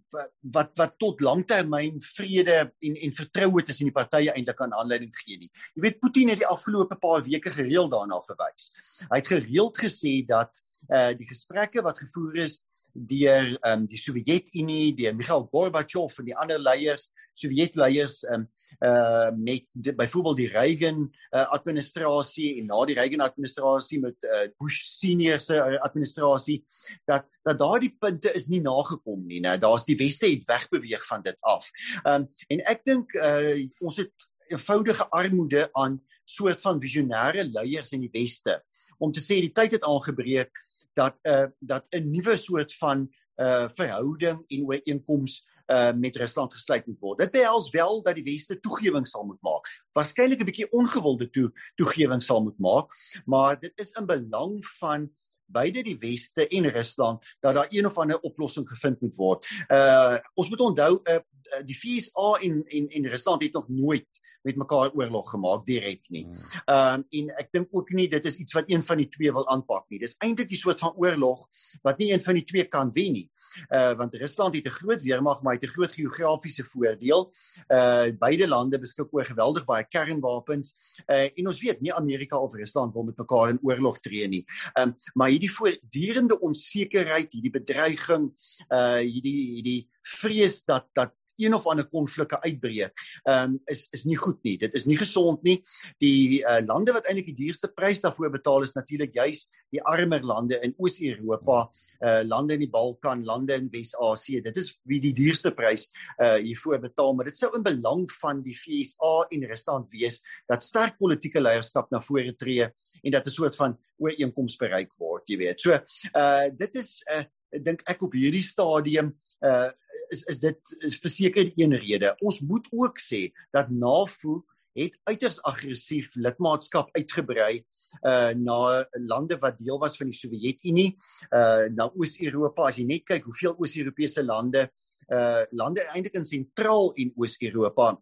wat 0.55 0.73
wat 0.75 0.97
tot 0.99 1.21
langtermyn 1.23 2.01
vrede 2.03 2.57
en 2.81 2.97
en 2.97 3.13
vertroue 3.15 3.63
tussen 3.63 3.87
die 3.87 3.95
partye 3.95 4.33
eintlik 4.35 4.59
kan 4.59 4.73
aanleiding 4.75 5.13
gee 5.15 5.39
nie. 5.39 5.51
Jy 5.75 5.85
weet 5.85 6.01
Putin 6.03 6.33
het 6.33 6.43
die 6.43 6.51
afgelope 6.51 6.99
paar 6.99 7.23
weke 7.23 7.53
gereeld 7.55 7.93
daarna 7.95 8.19
verwys. 8.27 8.73
Hy 9.07 9.21
het 9.21 9.31
gereeld 9.31 9.79
gesê 9.79 10.21
dat 10.27 10.51
uh 10.91 11.13
die 11.15 11.29
gesprekke 11.29 11.85
wat 11.87 12.03
gevoer 12.03 12.43
is 12.47 12.61
deur 12.95 13.57
um 13.67 13.87
die 13.89 13.99
Sowjetunie, 13.99 14.95
deur 14.97 15.15
Mikhail 15.15 15.49
Gorbachev 15.53 16.19
en 16.19 16.31
die 16.31 16.37
ander 16.37 16.59
leiers, 16.59 17.11
Sowjetleiers 17.35 18.23
um 18.33 18.49
uh 18.79 19.31
met 19.35 19.67
byvoorbeeld 19.97 20.37
die 20.37 20.49
Reagan 20.49 21.01
uh, 21.31 21.47
administrasie 21.51 22.61
en 22.61 22.69
na 22.71 22.85
die 22.87 22.95
Reagan 22.95 23.21
administrasie 23.21 23.99
met 24.01 24.17
uh, 24.25 24.47
Bush 24.63 24.85
senior 24.87 25.41
se 25.41 25.59
administrasie 25.83 26.61
dat 27.05 27.27
dat 27.43 27.59
daardie 27.59 27.91
punte 27.99 28.33
is 28.33 28.47
nie 28.49 28.63
nagekom 28.63 29.27
nie 29.27 29.41
nou 29.43 29.57
daar's 29.59 29.85
die 29.85 29.99
weste 29.99 30.31
het 30.31 30.47
wegbeweeg 30.47 31.07
van 31.07 31.23
dit 31.27 31.37
af. 31.41 31.71
Um 32.05 32.29
en 32.49 32.65
ek 32.71 32.87
dink 32.87 33.15
uh 33.19 33.67
ons 33.81 34.01
het 34.01 34.15
eenvoudige 34.51 35.09
armoede 35.11 35.69
aan 35.73 36.01
soort 36.25 36.63
van 36.63 36.81
visionêre 36.83 37.45
leiers 37.51 37.93
in 37.93 38.07
die 38.07 38.15
weste 38.15 38.61
om 38.99 39.13
te 39.13 39.21
sê 39.21 39.41
die 39.41 39.55
tyd 39.57 39.77
het 39.79 39.87
aangebreek 39.89 40.53
dat 40.93 41.19
uh 41.23 41.47
dat 41.59 41.87
'n 41.91 42.11
nuwe 42.11 42.37
soort 42.37 42.75
van 42.75 43.09
uh 43.37 43.69
verhouding 43.75 44.45
en 44.47 44.65
ooreenkomste 44.65 45.49
uh, 45.71 45.93
met 45.93 46.17
Rusland 46.17 46.53
gesluit 46.53 46.87
moet 46.87 46.99
word. 46.99 47.19
Dit 47.19 47.31
behels 47.31 47.71
wel 47.71 48.03
dat 48.03 48.15
die 48.15 48.25
weste 48.25 48.61
toegewing 48.61 49.07
sal 49.09 49.25
moet 49.25 49.41
maak. 49.41 49.71
Waarskynlik 49.93 50.41
'n 50.41 50.45
bietjie 50.45 50.71
ongewilde 50.71 51.31
toe 51.31 51.53
toegewing 51.75 52.23
sal 52.23 52.43
moet 52.43 52.59
maak, 52.59 52.91
maar 53.25 53.61
dit 53.61 53.73
is 53.79 53.91
in 53.91 54.07
belang 54.07 54.67
van 54.67 55.11
beide 55.53 55.83
die 55.83 55.99
weste 56.01 56.49
en 56.49 56.71
Rusland 56.71 57.25
dat 57.41 57.55
daar 57.55 57.71
een 57.71 57.87
of 57.87 57.99
ander 57.99 58.21
oplossing 58.21 58.69
gevind 58.69 59.01
moet 59.01 59.17
word. 59.17 59.51
Uh 59.69 60.19
ons 60.35 60.49
moet 60.51 60.61
onthou 60.61 61.01
uh, 61.05 61.21
die 61.67 61.75
FSA 61.75 62.33
en 62.47 62.65
en 62.67 62.89
en 62.89 63.09
Rusland 63.09 63.43
het 63.43 63.53
nog 63.53 63.69
nooit 63.69 64.21
met 64.43 64.57
mekaar 64.57 64.93
oorlog 64.95 65.31
gemaak 65.31 65.67
direk 65.67 66.09
nie. 66.09 66.27
Ehm 66.65 67.01
um, 67.01 67.05
en 67.09 67.35
ek 67.43 67.53
dink 67.53 67.69
ook 67.71 67.91
nie 67.91 68.09
dit 68.09 68.25
is 68.25 68.37
iets 68.37 68.57
wat 68.57 68.71
een 68.71 68.83
van 68.83 69.03
die 69.03 69.09
twee 69.09 69.33
wil 69.33 69.49
aanpak 69.49 69.89
nie. 69.89 69.99
Dis 69.99 70.17
eintlik 70.19 70.51
'n 70.51 70.63
soort 70.63 70.81
van 70.81 70.97
oorlog 70.97 71.47
wat 71.83 71.99
nie 71.99 72.13
een 72.13 72.23
van 72.23 72.35
die 72.35 72.45
twee 72.45 72.65
kan 72.65 72.93
wen 72.93 73.13
nie 73.13 73.29
uh 73.71 73.95
want 73.97 74.15
Rusland 74.15 74.55
het 74.55 74.67
'n 74.67 74.79
groot 74.81 75.03
weermag 75.03 75.43
maar 75.43 75.55
het 75.55 75.65
'n 75.65 75.75
groot 75.77 75.93
geografiese 75.93 76.65
voordeel. 76.65 77.33
Uh 77.69 78.11
beide 78.19 78.49
lande 78.49 78.79
beskik 78.79 79.15
oor 79.15 79.25
geweldig 79.25 79.65
baie 79.65 79.85
kernwapens. 79.89 80.75
Uh 81.07 81.29
en 81.35 81.47
ons 81.47 81.61
weet 81.61 81.81
nie 81.81 81.95
Amerika 81.95 82.39
of 82.39 82.55
Rusland 82.55 82.93
wil 82.93 83.03
met 83.03 83.17
mekaar 83.17 83.49
in 83.49 83.59
oorlog 83.63 83.99
tree 83.99 84.29
nie. 84.29 84.45
Um 84.75 84.97
maar 85.15 85.29
hierdie 85.29 85.53
voortdurende 85.53 86.41
onsekerheid, 86.41 87.33
hierdie 87.33 87.51
bedreiging, 87.51 88.33
uh 88.69 89.03
hierdie 89.03 89.55
hierdie 89.55 89.89
vrees 90.03 90.65
dat 90.65 90.87
dat 90.93 91.13
een 91.37 91.55
of 91.55 91.67
ander 91.67 91.89
konflikte 91.89 92.41
uitbreek, 92.43 92.93
ehm 93.25 93.55
um, 93.55 93.61
is 93.67 93.89
is 93.97 94.05
nie 94.05 94.17
goed 94.17 94.43
nie. 94.43 94.57
Dit 94.59 94.75
is 94.75 94.87
nie 94.87 94.99
gesond 94.99 95.43
nie. 95.43 95.61
Die 95.99 96.43
uh, 96.43 96.61
lande 96.67 96.93
wat 96.93 97.07
eintlik 97.07 97.31
die 97.33 97.47
duurste 97.47 97.69
prys 97.69 98.01
daarvoor 98.01 98.31
betaal 98.31 98.63
is 98.63 98.77
natuurlik 98.77 99.15
juis 99.15 99.47
die 99.71 99.83
armer 99.87 100.23
lande 100.27 100.59
in 100.65 100.75
Oos-Europa, 100.79 101.63
uh 102.01 102.21
lande 102.27 102.57
in 102.57 102.65
die 102.65 102.71
Balkan, 102.71 103.25
lande 103.25 103.55
in 103.59 103.69
Wes-Asië. 103.73 104.41
Dit 104.43 104.57
is 104.61 104.73
wie 104.89 105.01
die 105.03 105.13
duurste 105.17 105.53
prys 105.57 105.89
uh 106.19 106.39
hiervoor 106.41 106.81
betaal, 106.83 107.15
maar 107.15 107.31
dit 107.31 107.39
sou 107.39 107.53
in 107.57 107.67
belang 107.67 108.07
van 108.21 108.43
die 108.45 108.57
FSA 108.57 109.13
en 109.31 109.47
Rusland 109.51 109.91
wees 109.95 110.21
dat 110.51 110.65
sterk 110.67 110.99
politieke 110.99 111.43
leierskap 111.43 111.91
na 111.93 112.03
vore 112.05 112.35
tree 112.41 112.67
en 112.67 113.13
dat 113.13 113.27
'n 113.27 113.37
soort 113.37 113.57
van 113.57 113.79
ooreenkoms 113.99 114.57
bereik 114.57 114.91
word, 114.99 115.29
jy 115.29 115.37
weet. 115.37 115.61
So 115.61 115.77
uh 116.15 116.49
dit 116.51 116.77
is 116.77 117.03
uh 117.13 117.25
ek 117.55 117.65
dink 117.65 117.83
ek 117.91 118.03
op 118.07 118.15
hierdie 118.17 118.45
stadium 118.45 119.15
uh 119.47 119.71
is 120.11 120.25
is 120.31 120.41
dit 120.43 120.73
is 120.87 120.99
verseker 120.99 121.53
een 121.57 121.75
rede. 121.79 122.15
Ons 122.21 122.41
moet 122.43 122.67
ook 122.75 122.99
sê 123.03 123.29
dat 123.55 123.71
NAVO 123.71 124.41
het 124.79 124.97
uiters 125.07 125.41
aggressief 125.47 126.15
lidmaatskap 126.17 126.91
uitgebrei 126.97 127.63
uh 128.07 128.31
na 128.39 128.85
lande 128.99 129.39
wat 129.43 129.59
deel 129.59 129.79
was 129.83 129.97
van 129.99 130.11
die 130.11 130.19
Sowjetunie, 130.19 130.91
uh 131.31 131.67
na 131.71 131.91
Oos-Europa. 131.95 132.69
As 132.69 132.79
jy 132.79 132.87
net 132.87 133.07
kyk 133.07 133.27
hoeveel 133.27 133.57
Oos-Europese 133.59 134.25
lande 134.27 134.69
uh 135.11 135.43
lande 135.51 135.87
eintlik 135.95 136.19
in 136.19 136.27
sentraal 136.27 136.93
en 136.95 137.13
Oos-Europa 137.17 137.97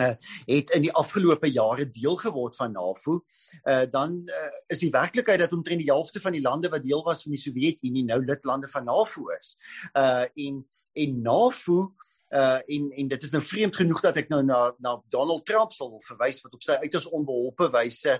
uh, 0.00 0.14
het 0.46 0.70
in 0.70 0.86
die 0.86 0.92
afgelope 0.92 1.50
jare 1.50 1.90
deel 1.90 2.16
geword 2.16 2.56
van 2.56 2.72
NAVO, 2.72 3.20
uh, 3.64 3.84
dan 3.90 4.16
uh, 4.26 4.48
is 4.66 4.78
die 4.78 4.90
werklikheid 4.90 5.38
dat 5.38 5.52
omtrent 5.52 5.80
die 5.80 5.90
helfte 5.92 6.20
van 6.20 6.32
die 6.32 6.44
lande 6.44 6.68
wat 6.68 6.82
deel 6.82 7.04
was 7.04 7.22
van 7.22 7.36
die 7.36 7.40
Sowjetunie 7.40 8.04
nou 8.04 8.24
lidlande 8.24 8.68
van 8.68 8.84
NAVO 8.84 9.28
is. 9.38 9.56
Uh 9.92 10.24
en 10.34 10.64
en 10.96 11.22
NAVO 11.22 11.94
uh 12.34 12.58
en 12.66 12.90
en 12.90 13.08
dit 13.08 13.22
is 13.22 13.30
nou 13.30 13.42
vreemd 13.42 13.76
genoeg 13.76 14.00
dat 14.02 14.16
ek 14.18 14.30
nou 14.32 14.40
na 14.42 14.72
na 14.82 14.96
Donald 15.14 15.44
Trump 15.46 15.72
sal 15.72 15.92
verwys 16.08 16.40
wat 16.42 16.56
op 16.58 16.64
sy 16.66 16.74
uiters 16.82 17.06
onbeholpe 17.14 17.68
wyse 17.70 18.16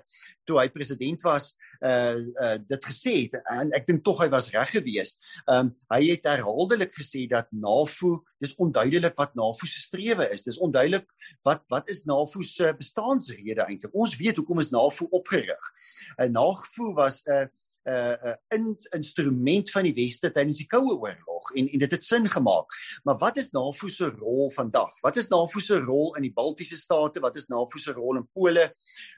toe 0.47 0.61
hy 0.61 0.69
president 0.71 1.25
was 1.27 1.57
uh 1.83 2.15
uh 2.15 2.55
dit 2.63 2.87
gesê 2.87 3.15
het 3.25 3.41
en 3.57 3.75
ek 3.75 3.89
dink 3.91 4.05
tog 4.07 4.23
hy 4.23 4.29
was 4.31 4.53
reg 4.55 4.71
geweest. 4.71 5.19
Um 5.51 5.75
hy 5.91 6.01
het 6.13 6.31
herhaaldelik 6.31 6.95
gesê 6.95 7.27
dat 7.31 7.51
NAVO 7.51 8.23
dis 8.39 8.55
onduidelik 8.63 9.19
wat 9.19 9.35
NAVO 9.35 9.67
se 9.67 9.83
strewe 9.83 10.31
is. 10.31 10.47
Dis 10.47 10.61
onduidelik 10.63 11.11
wat 11.43 11.67
wat 11.73 11.91
is 11.91 12.05
NAVO 12.07 12.47
se 12.47 12.73
bestaansrede 12.79 13.67
eintlik. 13.67 13.95
Ons 13.95 14.17
weet 14.21 14.39
hoekom 14.39 14.63
is 14.63 14.71
NAVO 14.71 15.11
opgerig. 15.11 15.73
'n 16.19 16.31
uh, 16.31 16.31
NAVO 16.31 16.95
was 16.95 17.23
'n 17.27 17.33
uh, 17.33 17.47
uh, 17.87 18.33
uh, 18.33 18.75
instrument 18.95 19.71
van 19.71 19.87
die 19.87 19.95
weste 19.95 20.31
tydens 20.35 20.61
die 20.63 20.69
Koue 20.71 20.97
Oorlog 20.99 21.53
en 21.55 21.69
en 21.69 21.83
dit 21.85 21.97
het 21.97 22.05
sin 22.05 22.31
gemaak. 22.31 22.75
Maar 23.05 23.19
wat 23.23 23.37
is 23.37 23.53
NAVO 23.55 23.89
se 23.89 24.11
rol 24.11 24.51
vandag? 24.55 25.01
Wat 25.01 25.17
is 25.17 25.29
NAVO 25.29 25.61
se 25.61 25.79
rol 25.79 26.15
in 26.17 26.27
die 26.27 26.33
Baltiese 26.33 26.77
state? 26.77 27.21
Wat 27.21 27.37
is 27.37 27.47
NAVO 27.47 27.79
se 27.79 27.93
rol 27.93 28.17
in 28.17 28.29
Pole? 28.33 28.73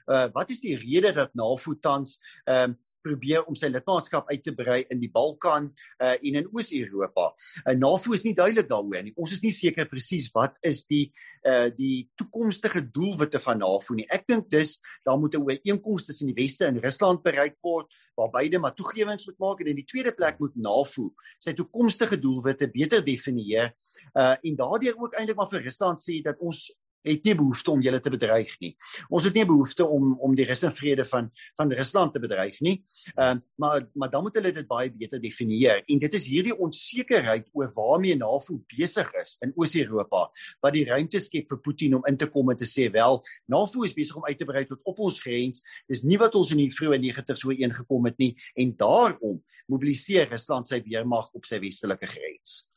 Uh 0.05 0.27
wat 0.33 0.49
is 0.49 0.61
die 0.61 0.77
rede 0.77 1.13
dat 1.13 1.33
NAVO 1.33 1.79
tans 1.79 2.19
ehm 2.45 2.69
uh, 2.69 2.75
probeer 3.05 3.45
om 3.47 3.55
sy 3.57 3.69
lidmaatskap 3.71 4.29
uit 4.29 4.43
te 4.43 4.53
brei 4.55 4.83
in 4.91 4.99
die 5.01 5.11
Balkan 5.13 5.69
uh, 5.69 6.15
en 6.15 6.39
in 6.41 6.49
Oos-Europa. 6.51 7.29
Uh, 7.65 7.75
NAVO 7.77 8.15
is 8.17 8.25
nie 8.25 8.35
duidelik 8.37 8.69
daaroor 8.69 9.03
nie. 9.05 9.15
Ons 9.19 9.35
is 9.37 9.43
nie 9.43 9.53
seker 9.55 9.89
presies 9.89 10.29
wat 10.35 10.59
is 10.65 10.85
die 10.89 11.09
uh 11.47 11.69
die 11.71 12.09
toekomstige 12.19 12.81
doelwitte 12.91 13.39
van 13.39 13.61
NAVO 13.63 13.95
nie. 13.95 14.07
Ek 14.11 14.25
dink 14.27 14.49
dis 14.51 14.73
daar 15.07 15.19
moet 15.19 15.35
'n 15.35 15.45
ooreenkoms 15.45 16.05
tussen 16.05 16.27
die 16.27 16.35
Weste 16.35 16.65
en 16.65 16.81
Rusland 16.83 17.23
bereik 17.23 17.55
word 17.63 17.87
waar 18.15 18.29
beide 18.29 18.59
maar 18.59 18.75
toegewings 18.75 19.25
moet 19.25 19.39
maak 19.39 19.61
en 19.61 19.71
in 19.71 19.79
die 19.79 19.87
tweede 19.87 20.11
plek 20.11 20.39
moet 20.39 20.55
NAVO 20.55 21.13
sy 21.39 21.53
toekomstige 21.53 22.19
doelwitte 22.19 22.67
beter 22.67 23.05
definieer 23.05 23.71
uh 24.15 24.35
en 24.41 24.55
daardeur 24.55 24.97
ook 24.97 25.15
eintlik 25.15 25.37
maar 25.37 25.49
vir 25.49 25.63
Rusland 25.63 26.01
sê 26.01 26.21
dat 26.25 26.39
ons 26.39 26.78
het 27.05 27.25
nie 27.25 27.35
behoefte 27.37 27.71
om 27.71 27.81
julle 27.83 27.99
te 28.03 28.11
bedreig 28.11 28.51
nie. 28.63 28.73
Ons 29.09 29.27
het 29.29 29.35
nie 29.37 29.45
behoefte 29.47 29.85
om 29.87 30.15
om 30.19 30.35
die 30.35 30.45
rus 30.47 30.63
en 30.67 30.73
vrede 30.75 31.05
van 31.07 31.29
van 31.59 31.71
Rusland 31.71 32.13
te 32.13 32.21
bedreig 32.23 32.59
nie. 32.65 32.79
Ehm 33.15 33.39
uh, 33.39 33.41
maar 33.59 33.87
maar 33.93 34.09
dan 34.09 34.23
moet 34.23 34.35
hulle 34.35 34.51
dit 34.55 34.67
baie 34.67 34.91
beter 34.91 35.19
definieer 35.21 35.83
en 35.87 35.99
dit 35.99 36.13
is 36.13 36.25
hierdie 36.27 36.55
onsekerheid 36.55 37.49
oor 37.53 37.71
waarmee 37.75 38.15
NAVO 38.15 38.59
besig 38.77 39.11
is 39.21 39.35
in 39.43 39.51
Oos-Europa 39.55 40.29
wat 40.61 40.73
die 40.73 40.85
ruimte 40.87 41.19
skep 41.19 41.49
vir 41.49 41.59
Putin 41.59 41.95
om 41.95 42.05
in 42.07 42.17
te 42.17 42.27
kom 42.27 42.49
en 42.51 42.57
te 42.57 42.67
sê 42.67 42.89
wel 42.91 43.21
NAVO 43.47 43.83
is 43.83 43.93
besig 43.93 44.15
om 44.15 44.25
uit 44.25 44.37
te 44.37 44.45
brei 44.45 44.65
tot 44.65 44.79
op 44.83 44.99
ons 44.99 45.19
grens. 45.19 45.63
Dis 45.87 46.03
nie 46.03 46.17
wat 46.17 46.35
ons 46.35 46.51
in 46.51 46.63
die 46.63 46.71
vroeë 46.71 46.99
90's 47.03 47.43
so 47.43 47.51
ingekom 47.51 48.05
het 48.05 48.17
nie 48.19 48.35
en 48.55 48.75
daarom 48.77 49.43
mobiliseer 49.67 50.29
Rusland 50.31 50.67
sy 50.67 50.81
weermag 50.85 51.29
op 51.33 51.45
sy 51.45 51.59
westelike 51.61 52.07
grens. 52.09 52.69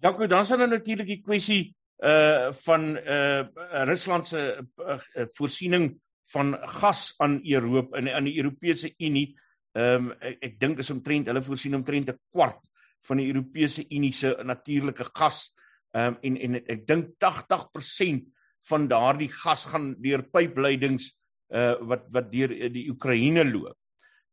Dankie, 0.00 0.28
dan 0.30 0.46
sal 0.48 0.62
nou 0.62 0.70
natuurlik 0.70 1.08
die 1.10 1.20
kwessie 1.20 1.62
uh 2.00 2.52
van 2.64 2.96
uh 2.96 3.44
Rusland 3.84 4.26
se 4.26 4.40
uh, 4.56 4.98
uh, 5.16 5.26
voorsiening 5.36 6.00
van 6.32 6.54
gas 6.80 7.14
aan 7.18 7.40
Europa 7.44 7.98
in 7.98 8.08
aan 8.08 8.24
die 8.24 8.36
Europese 8.36 8.94
Unie. 8.98 9.36
Ehm 9.72 10.10
um, 10.10 10.12
ek, 10.18 10.36
ek 10.40 10.58
dink 10.60 10.78
is 10.82 10.90
omtrent 10.90 11.28
hulle 11.30 11.42
voorsien 11.42 11.74
omtrent 11.74 12.10
'n 12.10 12.18
kwart 12.32 12.62
van 13.06 13.16
die 13.16 13.28
Europese 13.30 13.84
Unie 13.88 14.12
se 14.12 14.34
natuurlike 14.44 15.04
gas. 15.14 15.52
Ehm 15.94 16.14
um, 16.14 16.18
en 16.22 16.36
en 16.36 16.54
ek 16.66 16.86
dink 16.86 17.14
80% 17.18 18.30
van 18.68 18.88
daardie 18.88 19.30
gas 19.30 19.66
gaan 19.66 19.94
deur 20.02 20.22
pypleidings 20.22 21.12
uh 21.50 21.74
wat 21.82 22.06
wat 22.10 22.32
deur 22.32 22.48
die 22.70 22.88
Oekraïne 22.90 23.44
loop. 23.44 23.78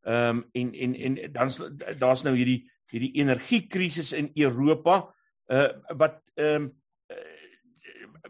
Ehm 0.05 0.37
um, 0.37 0.49
en 0.53 0.73
en 0.73 0.95
en 0.95 1.31
dan 1.31 1.49
daar's 1.99 2.23
nou 2.23 2.35
hierdie 2.35 2.63
hierdie 2.91 3.13
energiekrisis 3.19 4.13
in 4.13 4.31
Europa 4.35 5.13
uh 5.51 5.69
wat 5.97 6.21
ehm 6.35 6.61
um, 6.63 6.73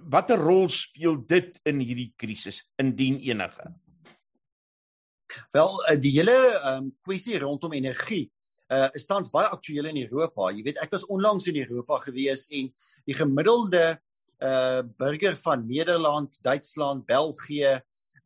watter 0.02 0.40
rol 0.40 0.70
speel 0.70 1.18
dit 1.28 1.60
in 1.68 1.82
hierdie 1.84 2.14
krisis 2.18 2.62
indien 2.82 3.20
enige? 3.26 3.72
Wel, 5.52 5.86
eh, 5.86 6.00
die 6.02 6.14
hele 6.16 6.38
um, 6.72 6.92
kwessie 7.04 7.40
rondom 7.40 7.74
energie 7.74 8.28
uh 8.68 8.90
is 9.00 9.06
tans 9.08 9.30
baie 9.32 9.48
aktueel 9.48 9.86
in 9.88 10.02
Europa. 10.02 10.50
Jy 10.52 10.64
weet, 10.66 10.80
ek 10.84 10.92
was 10.92 11.06
onlangs 11.08 11.46
in 11.48 11.56
Europa 11.62 12.02
gewees 12.04 12.48
en 12.52 12.68
die 13.08 13.16
gemiddelde 13.16 13.96
uh 14.44 14.82
burger 15.00 15.38
van 15.40 15.64
Nederland, 15.68 16.36
Duitsland, 16.44 17.06
België, 17.08 17.78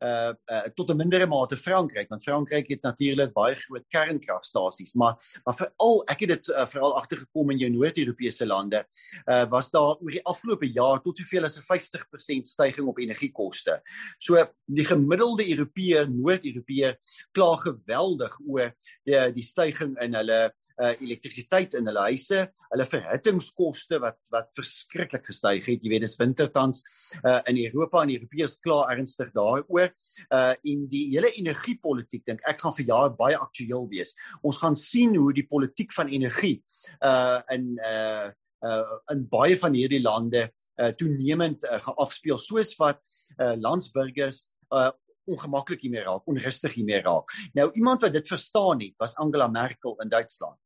uh, 0.02 0.34
uh 0.52 0.66
tot 0.74 0.90
'n 0.90 0.96
mindere 0.96 1.26
mate 1.26 1.56
Frankryk 1.56 2.08
want 2.08 2.22
Frankryk 2.22 2.68
het 2.68 2.82
natuurlik 2.82 3.32
baie 3.32 3.54
groot 3.54 3.86
kernkragstasies 3.88 4.94
maar 4.94 5.16
maar 5.44 5.56
veral 5.56 6.02
ek 6.06 6.20
het 6.26 6.28
dit 6.28 6.48
uh, 6.48 6.66
veral 6.66 6.96
agtergekom 6.98 7.50
in 7.50 7.58
jou 7.58 7.70
Noord-Europese 7.70 8.46
lande 8.46 8.84
uh 9.26 9.44
was 9.50 9.70
daar 9.70 9.96
oor 10.00 10.10
die 10.10 10.24
afgelope 10.24 10.66
jaar 10.72 11.00
tot 11.02 11.16
soveel 11.18 11.44
as 11.44 11.58
'n 11.58 11.66
50% 11.66 12.46
stygings 12.46 12.88
op 12.88 12.98
energiekoste. 12.98 13.80
So 14.18 14.38
die 14.66 14.84
gemiddelde 14.84 15.48
Europeër, 15.48 16.10
Noord-Europeër 16.10 16.98
kla 17.32 17.56
geweldig 17.56 18.38
oor 18.46 18.74
die 19.04 19.32
die 19.32 19.44
stygings 19.44 20.00
in 20.02 20.14
hulle 20.14 20.52
uh 20.82 20.92
elektrisiteit 21.04 21.76
in 21.78 21.86
hulle 21.90 22.04
huise, 22.08 22.42
hulle 22.72 22.86
verhittingskoste 22.88 24.00
wat 24.02 24.18
wat 24.34 24.50
verskriklik 24.56 25.26
gestyg 25.28 25.66
het. 25.68 25.84
Jy 25.84 25.92
weet 25.92 26.06
dis 26.06 26.18
wintertans 26.20 26.82
uh 27.22 27.38
in 27.50 27.60
Europa 27.64 28.02
en 28.02 28.14
Europeërs 28.16 28.58
klaar 28.64 28.92
ernstig 28.96 29.32
daaroor. 29.36 29.92
Uh 30.30 30.52
en 30.52 30.86
die 30.92 31.06
hele 31.14 31.32
energiepolitiek 31.38 32.26
dink 32.26 32.44
ek 32.48 32.62
gaan 32.64 32.76
vir 32.78 32.88
jare 32.90 33.16
baie 33.18 33.38
aktueel 33.38 33.88
wees. 33.92 34.14
Ons 34.42 34.60
gaan 34.62 34.78
sien 34.78 35.16
hoe 35.16 35.32
die 35.36 35.46
politiek 35.48 35.92
van 35.94 36.10
energie 36.12 36.58
uh 37.00 37.40
in 37.54 37.76
uh 37.78 38.30
uh 38.62 38.98
in 39.12 39.26
baie 39.30 39.58
van 39.58 39.74
hierdie 39.74 40.02
lande 40.02 40.48
uh 40.80 40.92
toenemend 40.98 41.64
uh, 41.66 41.78
geafspeel 41.82 42.38
soos 42.38 42.74
wat 42.80 43.02
uh 43.38 43.54
landsburgers 43.58 44.46
uh 44.72 44.90
ongemaklik 45.24 45.80
hiermee 45.80 46.02
raak, 46.02 46.26
onrustig 46.26 46.74
hiermee 46.74 47.00
raak. 47.02 47.32
Nou 47.52 47.68
iemand 47.72 48.02
wat 48.02 48.12
dit 48.12 48.28
verstaan 48.28 48.80
het, 48.80 48.94
was 48.96 49.14
Angela 49.14 49.48
Merkel 49.48 49.96
in 50.00 50.08
Duitsland. 50.08 50.58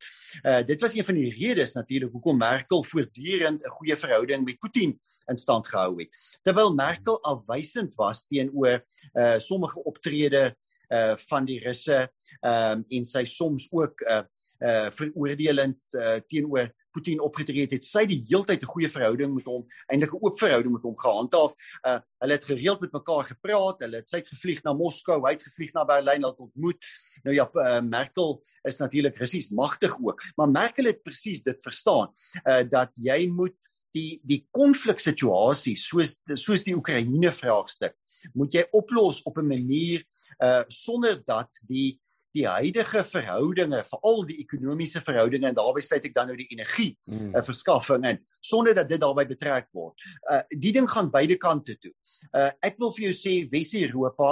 Uh 0.43 0.63
dit 0.67 0.81
was 0.81 0.95
een 0.95 1.05
van 1.05 1.15
die 1.15 1.33
redes 1.35 1.73
natuurlik 1.73 2.13
hoekom 2.13 2.39
Merkel 2.39 2.85
voortdurend 2.85 3.65
'n 3.65 3.71
goeie 3.71 3.97
verhouding 3.97 4.45
met 4.45 4.59
Putin 4.59 5.01
in 5.27 5.39
stand 5.39 5.69
gehou 5.69 6.01
het. 6.01 6.39
Terwyl 6.43 6.75
Merkel 6.75 7.23
afwysend 7.23 7.95
was 7.95 8.27
teenoor 8.27 8.85
uh 9.15 9.39
sommige 9.39 9.83
optrede 9.85 10.57
uh 10.89 11.17
van 11.17 11.45
die 11.45 11.61
Russe, 11.61 12.13
ehm 12.41 12.79
um, 12.79 12.85
en 12.89 13.05
sy 13.05 13.25
soms 13.25 13.69
ook 13.73 14.01
uh 14.01 14.23
uh 14.59 14.91
veroordelend 14.91 15.85
uh, 15.91 16.17
teenoor 16.27 16.73
Putin 16.97 17.21
opgetree 17.25 17.67
het, 17.67 17.75
het 17.77 17.87
sy 17.87 18.07
die 18.09 18.23
heeltyd 18.31 18.63
'n 18.63 18.73
goeie 18.73 18.91
verhouding 18.93 19.35
met 19.35 19.49
hom, 19.51 19.67
eintlik 19.93 20.15
'n 20.15 20.23
oop 20.23 20.39
verhouding 20.41 20.73
met 20.73 20.87
hom 20.89 20.97
gehandhaaf. 20.99 21.53
Uh 21.85 21.99
hulle 22.25 22.33
het 22.33 22.45
gereeld 22.49 22.81
met 22.81 22.93
mekaar 22.93 23.25
gepraat. 23.29 23.83
Hulle 23.85 24.01
het 24.01 24.09
sy 24.09 24.23
het 24.23 24.29
gevlieg 24.29 24.63
na 24.65 24.73
Moskou, 24.73 25.21
hy 25.27 25.35
het 25.37 25.45
gevlieg 25.45 25.75
na 25.75 25.85
Berlyn 25.85 26.25
om 26.25 26.49
ontmoet. 26.49 26.81
Nou 27.25 27.35
ja, 27.37 27.45
uh, 27.53 27.81
Merkel 27.85 28.43
is 28.65 28.81
natuurlik 28.81 29.17
Russies 29.21 29.51
magtig 29.51 29.99
ook, 30.01 30.23
maar 30.37 30.49
Merkel 30.49 30.89
het 30.91 31.03
presies 31.03 31.43
dit 31.43 31.63
verstaan 31.63 32.13
uh 32.45 32.63
dat 32.65 32.91
jy 32.95 33.29
moet 33.29 33.55
die 33.97 34.21
die 34.25 34.47
konfliksituasie 34.51 35.77
soos 35.77 36.17
soos 36.35 36.65
die 36.65 36.75
Oekraïne 36.77 37.33
vraagstuk 37.33 37.95
moet 38.35 38.55
jy 38.57 38.65
oplos 38.75 39.23
op 39.29 39.39
'n 39.39 39.47
manier 39.47 40.05
uh 40.43 40.65
sonder 40.69 41.23
dat 41.25 41.61
die 41.69 42.01
die 42.37 42.47
huidige 42.47 43.03
verhoudinge, 43.09 43.83
veral 43.91 44.25
die 44.29 44.39
ekonomiese 44.43 45.03
verhoudinge 45.05 45.51
en 45.51 45.57
daarbey 45.57 45.85
sluit 45.85 46.09
ek 46.09 46.17
dan 46.17 46.31
nou 46.31 46.37
die 46.39 46.49
energie 46.53 46.93
mm. 47.09 47.33
uh, 47.35 47.45
verskaffing 47.47 48.07
in 48.13 48.21
sonder 48.47 48.77
dat 48.77 48.91
dit 48.91 49.01
daarbey 49.03 49.27
betrek 49.29 49.71
word. 49.77 49.97
Uh 50.31 50.43
die 50.53 50.75
ding 50.77 50.89
gaan 50.91 51.11
beide 51.11 51.39
kante 51.41 51.79
toe. 51.81 51.95
Uh 52.33 52.51
ek 52.65 52.79
wil 52.83 52.93
vir 52.97 53.09
jou 53.09 53.17
sê 53.17 53.35
Wes-Europa 53.51 54.31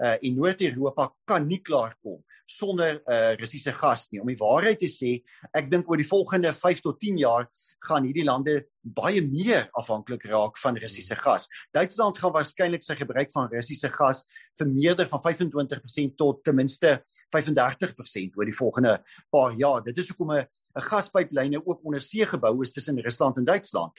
uh 0.00 0.16
en 0.16 0.36
Noord-Europa 0.38 1.10
kan 1.28 1.48
nie 1.48 1.60
klaarkom 1.64 2.22
sonder 2.50 3.00
uh 3.06 3.32
Russiese 3.40 3.72
gas 3.76 4.08
nie. 4.10 4.20
Om 4.22 4.30
die 4.32 4.40
waarheid 4.40 4.80
te 4.82 4.90
sê, 4.90 5.20
ek 5.54 5.70
dink 5.70 5.88
oor 5.90 6.00
die 6.00 6.08
volgende 6.08 6.52
5 6.56 6.82
tot 6.86 7.00
10 7.02 7.20
jaar 7.22 7.48
gaan 7.86 8.04
hierdie 8.04 8.26
lande 8.26 8.56
baie 8.80 9.20
meer 9.24 9.68
afhanklik 9.76 10.26
raak 10.28 10.58
van 10.60 10.76
Russiese 10.80 11.16
gas. 11.16 11.46
Duitsland 11.72 12.18
gaan 12.20 12.34
waarskynlik 12.34 12.84
sy 12.84 12.96
gebruik 12.98 13.32
van 13.32 13.48
Russiese 13.52 13.88
gas 13.92 14.26
vermeerder 14.60 15.08
van 15.08 15.22
25% 15.24 16.16
tot 16.20 16.42
ten 16.44 16.56
minste 16.58 16.98
35% 17.32 18.36
oor 18.36 18.48
die 18.48 18.56
volgende 18.56 18.98
paar 19.32 19.56
jaar. 19.56 19.84
Dit 19.84 19.98
is 19.98 20.10
hoekom 20.12 20.32
'n 20.34 20.44
'n 20.76 20.82
gaspyplyne 20.86 21.60
ook 21.66 21.84
onder 21.84 22.02
see 22.02 22.26
gebou 22.26 22.60
is 22.62 22.72
tussen 22.72 23.00
Rusland 23.00 23.36
en 23.36 23.44
Duitsland. 23.44 23.92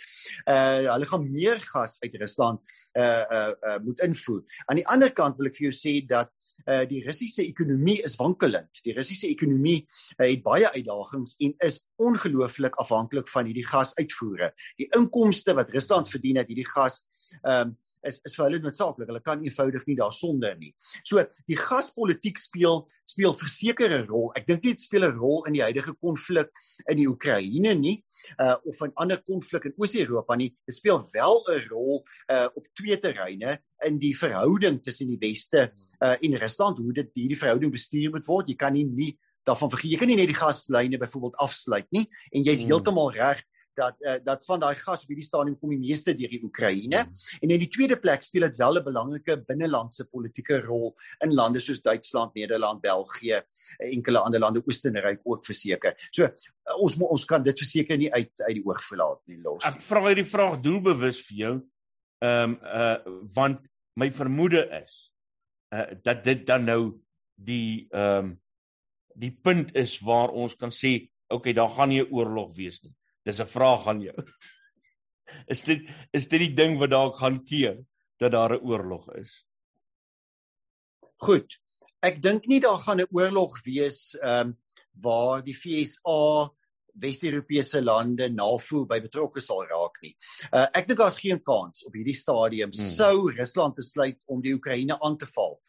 Uh 0.45 0.91
hulle 0.93 1.05
gaan 1.05 1.29
meer 1.29 1.59
gas 1.59 1.97
uit 1.99 2.15
Rusland 2.15 2.59
uh 2.93 3.23
uh, 3.31 3.53
uh 3.61 3.79
moet 3.83 3.99
invoer. 3.99 4.43
Aan 4.65 4.75
die 4.75 4.87
ander 4.87 5.11
kant 5.11 5.37
wil 5.37 5.47
ek 5.47 5.55
vir 5.55 5.69
jou 5.69 5.75
sê 5.75 6.05
dat 6.05 6.31
uh 6.65 6.83
die 6.89 7.03
Russiese 7.05 7.45
ekonomie 7.45 7.99
is 8.03 8.17
wankelend. 8.19 8.81
Die 8.85 8.93
Russiese 8.93 9.27
ekonomie 9.27 9.81
uh, 10.17 10.25
het 10.27 10.43
baie 10.43 10.69
uitdagings 10.71 11.35
en 11.39 11.55
is 11.65 11.81
ongelooflik 12.01 12.75
afhanklik 12.81 13.29
van 13.29 13.49
hierdie 13.49 13.67
gasuitvoere. 13.67 14.51
Die 14.77 14.89
inkomste 14.97 15.55
wat 15.57 15.71
Rusland 15.73 16.09
verdien 16.09 16.37
uit 16.37 16.47
hierdie 16.47 16.69
gas 16.69 17.03
um 17.47 17.77
is 18.07 18.19
is 18.25 18.35
vir 18.35 18.45
hulle 18.47 18.59
noodsaaklik. 18.63 19.09
Hulle 19.11 19.23
kan 19.23 19.43
eenvoudig 19.43 19.85
nie 19.87 19.97
daarsonder 19.99 20.57
nie. 20.59 20.73
So 21.07 21.23
die 21.49 21.57
gaspolitiek 21.59 22.39
speel 22.41 22.85
speel 23.05 23.33
verseker 23.33 23.89
'n 23.89 24.07
rol. 24.07 24.31
Ek 24.35 24.47
dink 24.47 24.63
dit 24.63 24.79
speel 24.79 25.05
'n 25.05 25.17
rol 25.17 25.43
in 25.47 25.53
die 25.53 25.63
huidige 25.63 25.93
konflik 25.99 26.49
in 26.87 26.97
die 26.97 27.07
Oekraïne 27.07 27.75
nie 27.75 28.03
uh 28.39 28.55
of 28.65 28.81
'n 28.81 28.93
ander 28.95 29.17
konflik 29.17 29.65
in 29.65 29.73
Oos-Europa 29.77 30.35
nie. 30.35 30.55
Dit 30.65 30.75
speel 30.75 31.01
wel 31.13 31.43
'n 31.49 31.67
rol 31.69 32.03
uh 32.29 32.47
op 32.55 32.67
twee 32.73 32.97
terreine 32.97 33.59
in 33.85 33.99
die 33.99 34.15
verhouding 34.17 34.81
tussen 34.83 35.07
die 35.07 35.19
weste 35.19 35.71
uh 35.99 36.15
en 36.21 36.37
Rusland 36.37 36.77
hoe 36.77 36.93
dit 36.93 37.09
hierdie 37.13 37.37
verhouding 37.37 37.71
bestuur 37.71 38.11
moet 38.11 38.25
word. 38.25 38.47
Jy 38.47 38.55
kan 38.55 38.73
nie 38.73 38.85
nie 38.85 39.17
daarvan 39.47 39.71
vergeet 39.71 39.91
jy 39.91 39.97
kan 39.97 40.11
nie 40.11 40.19
net 40.19 40.29
die 40.29 40.37
gaslyne 40.37 40.99
byvoorbeeld 41.01 41.39
afsluit 41.41 41.87
nie 41.91 42.05
en 42.31 42.43
jy's 42.45 42.61
hmm. 42.61 42.73
heeltemal 42.73 43.11
reg 43.15 43.41
dat 43.77 43.95
uh, 44.01 44.17
dat 44.23 44.45
van 44.45 44.59
daai 44.59 44.75
gas 44.75 45.03
op 45.03 45.11
hierdie 45.11 45.25
stadium 45.25 45.57
kom 45.59 45.71
die 45.73 45.79
meeste 45.81 46.13
deur 46.17 46.31
die 46.31 46.41
Oekraïne 46.43 47.03
mm. 47.05 47.21
en 47.41 47.53
in 47.55 47.61
die 47.61 47.69
tweede 47.71 47.97
plek 47.99 48.23
speel 48.25 48.47
dit 48.47 48.57
wel 48.59 48.79
'n 48.79 48.83
belangrike 48.83 49.37
binnelandse 49.47 50.07
politieke 50.09 50.59
rol 50.65 50.95
in 51.23 51.33
lande 51.33 51.59
soos 51.59 51.81
Duitsland, 51.81 52.33
Nederland, 52.33 52.81
België, 52.81 53.41
enkele 53.77 54.19
ander 54.19 54.39
lande 54.39 54.63
Oostenryk 54.65 55.21
ook 55.23 55.45
verseker. 55.45 55.95
So 56.11 56.23
uh, 56.25 56.77
ons 56.77 56.97
ons 56.99 57.25
kan 57.25 57.43
dit 57.43 57.57
verseker 57.57 57.97
nie 57.97 58.11
uit 58.13 58.31
uit 58.47 58.55
die 58.55 58.65
oog 58.65 58.83
verlaat 58.83 59.21
nie 59.27 59.39
los. 59.41 59.65
Ek 59.65 59.81
vra 59.81 60.07
hierdie 60.07 60.27
vraag 60.27 60.59
doelbewus 60.61 61.21
vir 61.27 61.37
jou. 61.37 61.55
Ehm 62.21 62.57
um, 62.57 62.59
uh 62.63 62.97
want 63.35 63.59
my 63.95 64.11
vermoede 64.11 64.67
is 64.83 65.11
uh 65.75 65.91
dat 66.03 66.23
dit 66.23 66.45
dan 66.47 66.65
nou 66.65 67.01
die 67.35 67.87
ehm 67.91 68.25
um, 68.25 68.39
die 69.15 69.31
punt 69.31 69.75
is 69.75 69.99
waar 69.99 70.31
ons 70.31 70.55
kan 70.55 70.71
sê 70.71 71.11
okay, 71.31 71.53
daar 71.53 71.69
gaan 71.69 71.89
nie 71.89 72.01
'n 72.01 72.11
oorlog 72.11 72.55
wees 72.55 72.81
nie. 72.83 72.95
Dis 73.25 73.39
'n 73.39 73.47
vraag 73.47 73.87
aan 73.87 74.01
jou. 74.01 74.17
Is 75.47 75.61
dit 75.63 75.87
is 76.11 76.27
dit 76.27 76.39
die 76.39 76.53
ding 76.53 76.77
wat 76.79 76.91
dalk 76.91 77.15
gaan 77.17 77.43
keer 77.45 77.77
dat 78.19 78.31
daar 78.31 78.53
'n 78.53 78.65
oorlog 78.65 79.07
is? 79.15 79.45
Goed. 81.17 81.59
Ek 82.01 82.21
dink 82.21 82.47
nie 82.47 82.59
daar 82.59 82.79
gaan 82.79 82.99
'n 83.01 83.11
oorlog 83.11 83.63
wees 83.63 84.15
ehm 84.21 84.47
um, 84.47 84.57
waar 85.01 85.41
die 85.43 85.53
FSA 85.55 86.51
Wes-Europese 86.93 87.81
lande 87.81 88.29
NAVO 88.29 88.85
by 88.85 88.99
betrokke 88.99 89.41
sal 89.41 89.63
raak 89.63 90.01
nie. 90.01 90.15
Uh, 90.51 90.67
ek 90.75 90.87
dink 90.87 90.99
daar's 90.99 91.19
geen 91.19 91.39
kans 91.39 91.85
op 91.87 91.95
hierdie 91.95 92.17
stadium 92.17 92.71
hmm. 92.73 92.89
sou 92.97 93.31
Rusland 93.31 93.75
besluit 93.75 94.23
om 94.27 94.41
die 94.41 94.53
Oekraïne 94.53 94.97
aan 94.99 95.17
te 95.17 95.25
val 95.25 95.61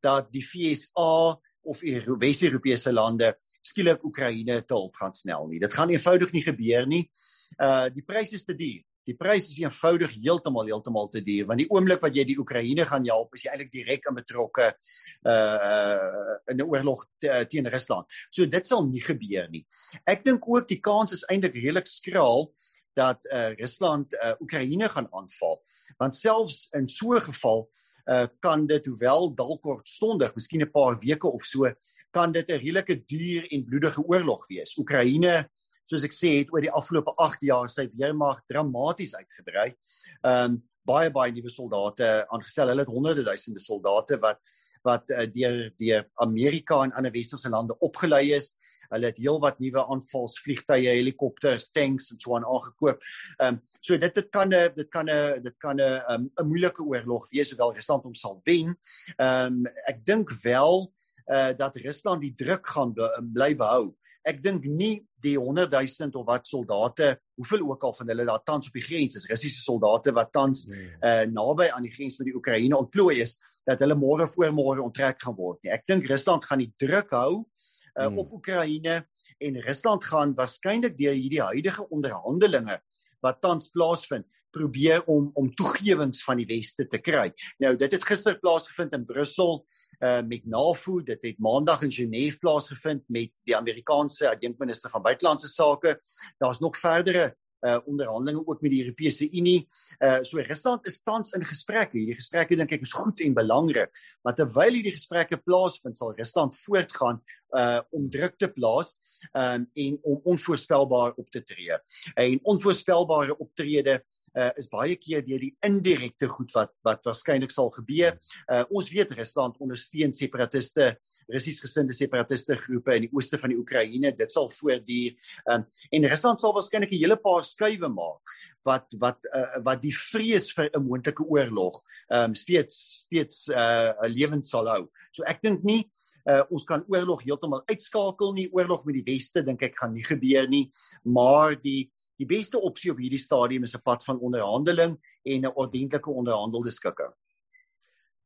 dat 0.00 0.32
die 0.32 0.42
FSA 0.42 1.36
of 1.62 1.82
Wes-Europese 2.20 2.92
lande 2.92 3.34
skielik 3.60 4.04
Oekraïne 4.04 4.62
te 4.64 4.74
hulp 4.74 4.96
gaan 4.96 5.14
snel 5.14 5.46
nie. 5.48 5.60
Dit 5.60 5.74
gaan 5.74 5.90
eenvoudig 5.90 6.32
nie 6.32 6.44
gebeur 6.44 6.86
nie. 6.86 7.10
Uh 7.58 7.88
die 7.92 8.04
pryse 8.06 8.34
is 8.34 8.44
te 8.44 8.54
duur. 8.54 8.84
Die 9.08 9.16
prys 9.16 9.48
is 9.48 9.58
eenvoudig 9.58 10.12
heeltemal 10.22 10.68
heeltemal 10.68 11.08
te 11.10 11.22
duur 11.24 11.48
want 11.48 11.62
die 11.62 11.68
oomblik 11.72 12.02
wat 12.04 12.14
jy 12.16 12.24
die 12.28 12.36
Oekraïne 12.38 12.84
gaan 12.86 13.06
help, 13.08 13.34
is 13.34 13.46
jy 13.46 13.52
eintlik 13.54 13.72
direk 13.72 14.06
aan 14.06 14.18
betrokke 14.20 14.68
uh 14.70 15.58
uh 15.70 16.36
in 16.52 16.60
'n 16.60 16.68
oorlog 16.68 17.06
te, 17.18 17.32
teen 17.50 17.66
Rusland. 17.66 18.06
So 18.30 18.46
dit 18.46 18.66
sal 18.66 18.86
nie 18.86 19.02
gebeur 19.02 19.48
nie. 19.50 19.64
Ek 20.06 20.24
dink 20.24 20.46
ook 20.46 20.68
die 20.68 20.80
kans 20.80 21.12
is 21.16 21.24
eintlik 21.32 21.56
redelik 21.56 21.88
skraal 21.88 22.52
dat 22.94 23.24
uh 23.32 23.50
Rusland 23.58 24.14
uh 24.14 24.36
Oekraïne 24.40 24.88
gaan 24.88 25.08
aanval. 25.10 25.62
Want 25.98 26.14
selfs 26.14 26.68
in 26.74 26.88
so 26.88 27.14
'n 27.14 27.22
geval 27.22 27.68
uh 28.06 28.26
kan 28.40 28.66
dit 28.66 28.86
hoewel 28.86 29.34
dalk 29.34 29.62
kortstondig, 29.62 30.34
miskien 30.34 30.62
'n 30.62 30.70
paar 30.70 30.98
weke 31.00 31.26
of 31.26 31.42
so, 31.42 31.66
kan 32.10 32.32
dit 32.32 32.48
'n 32.50 32.58
redelike 32.58 33.04
duur 33.06 33.46
en 33.50 33.64
bloedige 33.64 34.02
oorlog 34.02 34.46
wees. 34.48 34.76
Oekraïne, 34.78 35.48
soos 35.84 36.04
ek 36.04 36.14
sê, 36.14 36.38
het 36.38 36.52
oor 36.52 36.60
die 36.60 36.72
afgelope 36.72 37.14
8 37.16 37.42
jaar 37.42 37.68
sy 37.68 37.88
weermag 37.92 38.42
dramaties 38.46 39.14
uitgebrei. 39.14 39.74
Ehm 40.22 40.44
um, 40.44 40.62
baie 40.86 41.10
baie 41.10 41.32
nuwe 41.32 41.50
soldate 41.50 42.26
aangestel. 42.32 42.68
Hulle 42.72 42.84
het 42.86 42.94
honderde 42.94 43.22
duisende 43.22 43.60
soldate 43.60 44.18
wat 44.18 44.40
wat 44.82 45.10
uh, 45.10 45.26
deur 45.28 45.72
deur 45.76 46.06
Amerika 46.24 46.82
en 46.84 46.92
ander 46.96 47.12
westerse 47.12 47.50
lande 47.52 47.76
opgelei 47.78 48.32
is. 48.32 48.54
Hulle 48.90 49.10
het 49.10 49.18
heelwat 49.22 49.60
nuwe 49.62 49.82
aanvalsvliegtuie, 49.92 50.88
helikopters, 50.88 51.68
tanks 51.70 52.10
en 52.10 52.20
so 52.20 52.36
aan 52.36 52.46
aangekoop. 52.48 53.02
Ehm 53.38 53.54
um, 53.54 53.60
so 53.80 53.96
dit 53.96 54.14
dit 54.14 54.30
kan 54.30 54.48
'n 54.48 54.72
dit 54.74 54.88
kan 54.88 55.08
'n 55.08 55.42
dit 55.42 55.56
kan 55.58 55.76
'n 55.76 55.82
'n 55.82 56.30
um, 56.36 56.48
moeilike 56.48 56.82
oorlog 56.82 57.28
wees 57.30 57.50
hoewel 57.50 57.74
Rusland 57.74 58.04
hom 58.04 58.14
sal 58.14 58.40
wen. 58.44 58.76
Ehm 59.16 59.46
um, 59.46 59.66
ek 59.86 60.04
dink 60.04 60.30
wel 60.42 60.92
uh 61.30 61.50
dat 61.56 61.76
Rusland 61.76 62.22
die 62.24 62.34
druk 62.34 62.66
gaan 62.66 62.94
be, 62.94 63.08
bly 63.32 63.54
behou. 63.56 63.90
Ek 64.26 64.42
dink 64.42 64.64
nie 64.68 65.00
die 65.22 65.36
100 65.38 65.70
000 65.72 66.16
of 66.20 66.26
wat 66.28 66.48
soldate, 66.48 67.14
hoeveel 67.40 67.62
ook 67.70 67.84
al 67.88 67.94
van 67.96 68.08
hulle 68.12 68.26
daar 68.28 68.42
tans 68.44 68.68
op 68.68 68.76
die 68.76 68.84
grens 68.84 69.16
is, 69.16 69.28
Russiese 69.28 69.62
soldate 69.62 70.12
wat 70.16 70.32
tans 70.32 70.66
nee. 70.68 70.90
uh 71.06 71.24
naby 71.30 71.70
aan 71.70 71.86
die 71.86 71.94
grens 71.94 72.18
met 72.18 72.28
die 72.28 72.36
Oekraïne 72.36 72.76
ontplooi 72.76 73.20
is, 73.22 73.38
dat 73.68 73.80
hulle 73.84 73.96
môre 73.96 74.26
voor 74.32 74.52
môre 74.56 74.82
onttrek 74.82 75.22
gaan 75.22 75.36
word 75.38 75.62
nie. 75.62 75.72
Ek 75.72 75.86
dink 75.88 76.08
Rusland 76.10 76.44
gaan 76.48 76.64
die 76.64 76.72
druk 76.80 77.14
hou 77.16 77.40
uh 77.40 78.06
hmm. 78.06 78.20
op 78.22 78.36
Oekraïne 78.38 79.00
en 79.40 79.60
Rusland 79.64 80.04
gaan 80.04 80.34
waarskynlik 80.36 80.96
deur 80.98 81.16
hierdie 81.16 81.42
huidige 81.42 81.88
onderhandelinge 81.88 82.80
wat 83.24 83.40
tans 83.44 83.68
plaasvind 83.72 84.26
probeer 84.50 85.04
om 85.06 85.30
om 85.34 85.50
toegewings 85.54 86.22
van 86.24 86.40
die 86.40 86.48
weste 86.48 86.86
te 86.88 86.98
kry. 86.98 87.30
Nou 87.62 87.76
dit 87.76 87.92
het 87.92 88.06
gister 88.06 88.38
plaasgevind 88.40 88.96
in 88.96 89.06
Brussel 89.06 89.64
uh 90.00 90.22
met 90.24 90.46
NAVO, 90.48 91.02
dit 91.02 91.22
het 91.22 91.38
maandag 91.38 91.82
in 91.82 91.92
Genève 91.92 92.38
plaasgevind 92.38 93.04
met 93.08 93.30
die 93.44 93.56
Amerikaanse 93.56 94.30
adjunkminister 94.30 94.90
van 94.90 95.02
buitelandse 95.02 95.48
sake. 95.48 96.00
Daar's 96.38 96.58
nog 96.58 96.78
verdere 96.78 97.36
uh 97.60 97.78
onderhandelinge 97.84 98.46
ook 98.46 98.60
met 98.60 98.70
die 98.70 98.82
Europese 98.84 99.30
Unie. 99.30 99.68
Uh 99.98 100.22
so 100.22 100.40
Rusland 100.40 100.86
is 100.86 101.02
tans 101.02 101.32
in 101.36 101.44
gesprekke. 101.44 101.98
Hierdie 101.98 102.16
gesprekke 102.16 102.56
dink 102.56 102.72
ek 102.72 102.86
is 102.86 102.96
goed 102.96 103.20
en 103.20 103.36
belangrik, 103.36 103.92
maar 104.24 104.34
terwyl 104.34 104.78
hierdie 104.78 104.96
gesprekke 104.96 105.36
plaasvind, 105.36 105.98
sal 105.98 106.16
Rusland 106.16 106.56
voortgaan 106.64 107.20
uh 107.56 107.80
om 107.90 108.08
druk 108.10 108.38
te 108.40 108.48
plaas 108.48 108.96
um 109.36 109.68
en 109.74 109.98
om 110.02 110.20
onvoorspelbaar 110.32 111.12
op 111.20 111.28
te 111.30 111.42
tree. 111.44 111.76
En 112.14 112.40
onvoorspelbare 112.42 113.36
optrede 113.36 114.00
uh, 114.38 114.50
is 114.60 114.68
baie 114.70 114.96
keer 115.00 115.24
deur 115.26 115.42
die 115.42 115.54
indirekte 115.66 116.28
goed 116.30 116.52
wat 116.56 116.74
wat 116.86 117.06
waarskynlik 117.06 117.52
sal 117.54 117.70
gebeur. 117.74 118.18
Uh, 118.48 118.64
ons 118.70 118.90
weet 118.92 119.12
Rusland 119.18 119.58
ondersteun 119.60 120.14
separatiste 120.16 120.96
Russies 121.30 121.60
gesinde 121.62 121.94
separatiste 121.94 122.56
groepe 122.58 122.96
in 122.96 123.06
die 123.06 123.12
ooste 123.14 123.38
van 123.38 123.52
die 123.52 123.58
Oekraïne. 123.60 124.10
Dit 124.18 124.32
sal 124.34 124.50
voortduur. 124.50 125.14
Um, 125.52 125.62
en 125.94 126.08
Rusland 126.10 126.42
sal 126.42 126.54
waarskynlik 126.56 126.90
'n 126.90 127.02
hele 127.04 127.16
paar 127.16 127.44
skuwe 127.44 127.88
maak 127.88 128.34
wat 128.66 128.90
wat 128.98 129.18
uh, 129.34 129.62
wat 129.64 129.82
die 129.82 129.94
vrees 129.94 130.50
vir 130.52 130.70
'n 130.74 130.84
moontlike 130.84 131.24
oorlog 131.24 131.82
um 132.10 132.34
steeds 132.34 133.06
steeds 133.06 133.48
'n 133.48 133.54
uh, 133.54 134.08
lewend 134.08 134.46
sal 134.46 134.66
hou. 134.66 134.90
So 135.12 135.22
ek 135.24 135.42
dink 135.42 135.64
nie 135.64 135.90
Uh 136.28 136.42
ons 136.52 136.64
kan 136.68 136.84
oorlog 136.86 137.22
heeltemal 137.24 137.62
uitskakel 137.66 138.34
nie. 138.36 138.50
Oorlog 138.52 138.84
met 138.84 138.98
die 138.98 139.06
weste 139.06 139.42
dink 139.42 139.62
ek 139.62 139.78
gaan 139.80 139.94
nie 139.94 140.04
gebeur 140.04 140.48
nie, 140.48 140.70
maar 141.02 141.56
die 141.56 141.90
die 142.20 142.28
beste 142.28 142.60
opsie 142.60 142.92
op 142.92 143.00
hierdie 143.00 143.20
stadium 143.20 143.64
is 143.64 143.74
'n 143.74 143.82
pad 143.82 144.04
van 144.04 144.20
onderhandeling 144.20 144.98
en 145.24 145.40
'n 145.40 145.52
ordentlike 145.54 146.10
onderhandelde 146.10 146.70
skikking. 146.70 147.12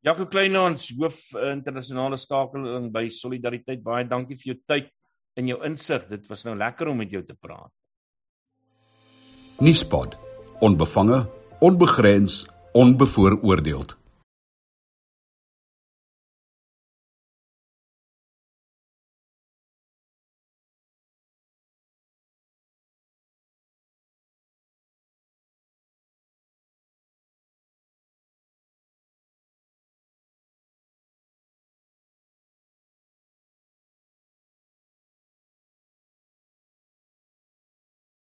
Jaco 0.01 0.27
Kleinhans, 0.27 0.91
hoof 0.99 1.33
internasionale 1.35 2.17
skakeling 2.17 2.93
by 2.93 3.09
Solidariteit. 3.09 3.83
Baie 3.83 4.05
dankie 4.05 4.37
vir 4.37 4.53
jou 4.53 4.61
tyd 4.67 4.91
en 5.35 5.47
jou 5.47 5.65
insig. 5.65 6.09
Dit 6.09 6.27
was 6.29 6.45
nou 6.45 6.57
lekker 6.57 6.89
om 6.89 6.97
met 6.97 7.11
jou 7.11 7.23
te 7.25 7.35
praat. 7.35 7.73
Nuuspod. 9.61 10.19
Onbevange, 10.61 11.27
onbegrens, 11.61 12.47
onbevooroordeeld. 12.73 14.04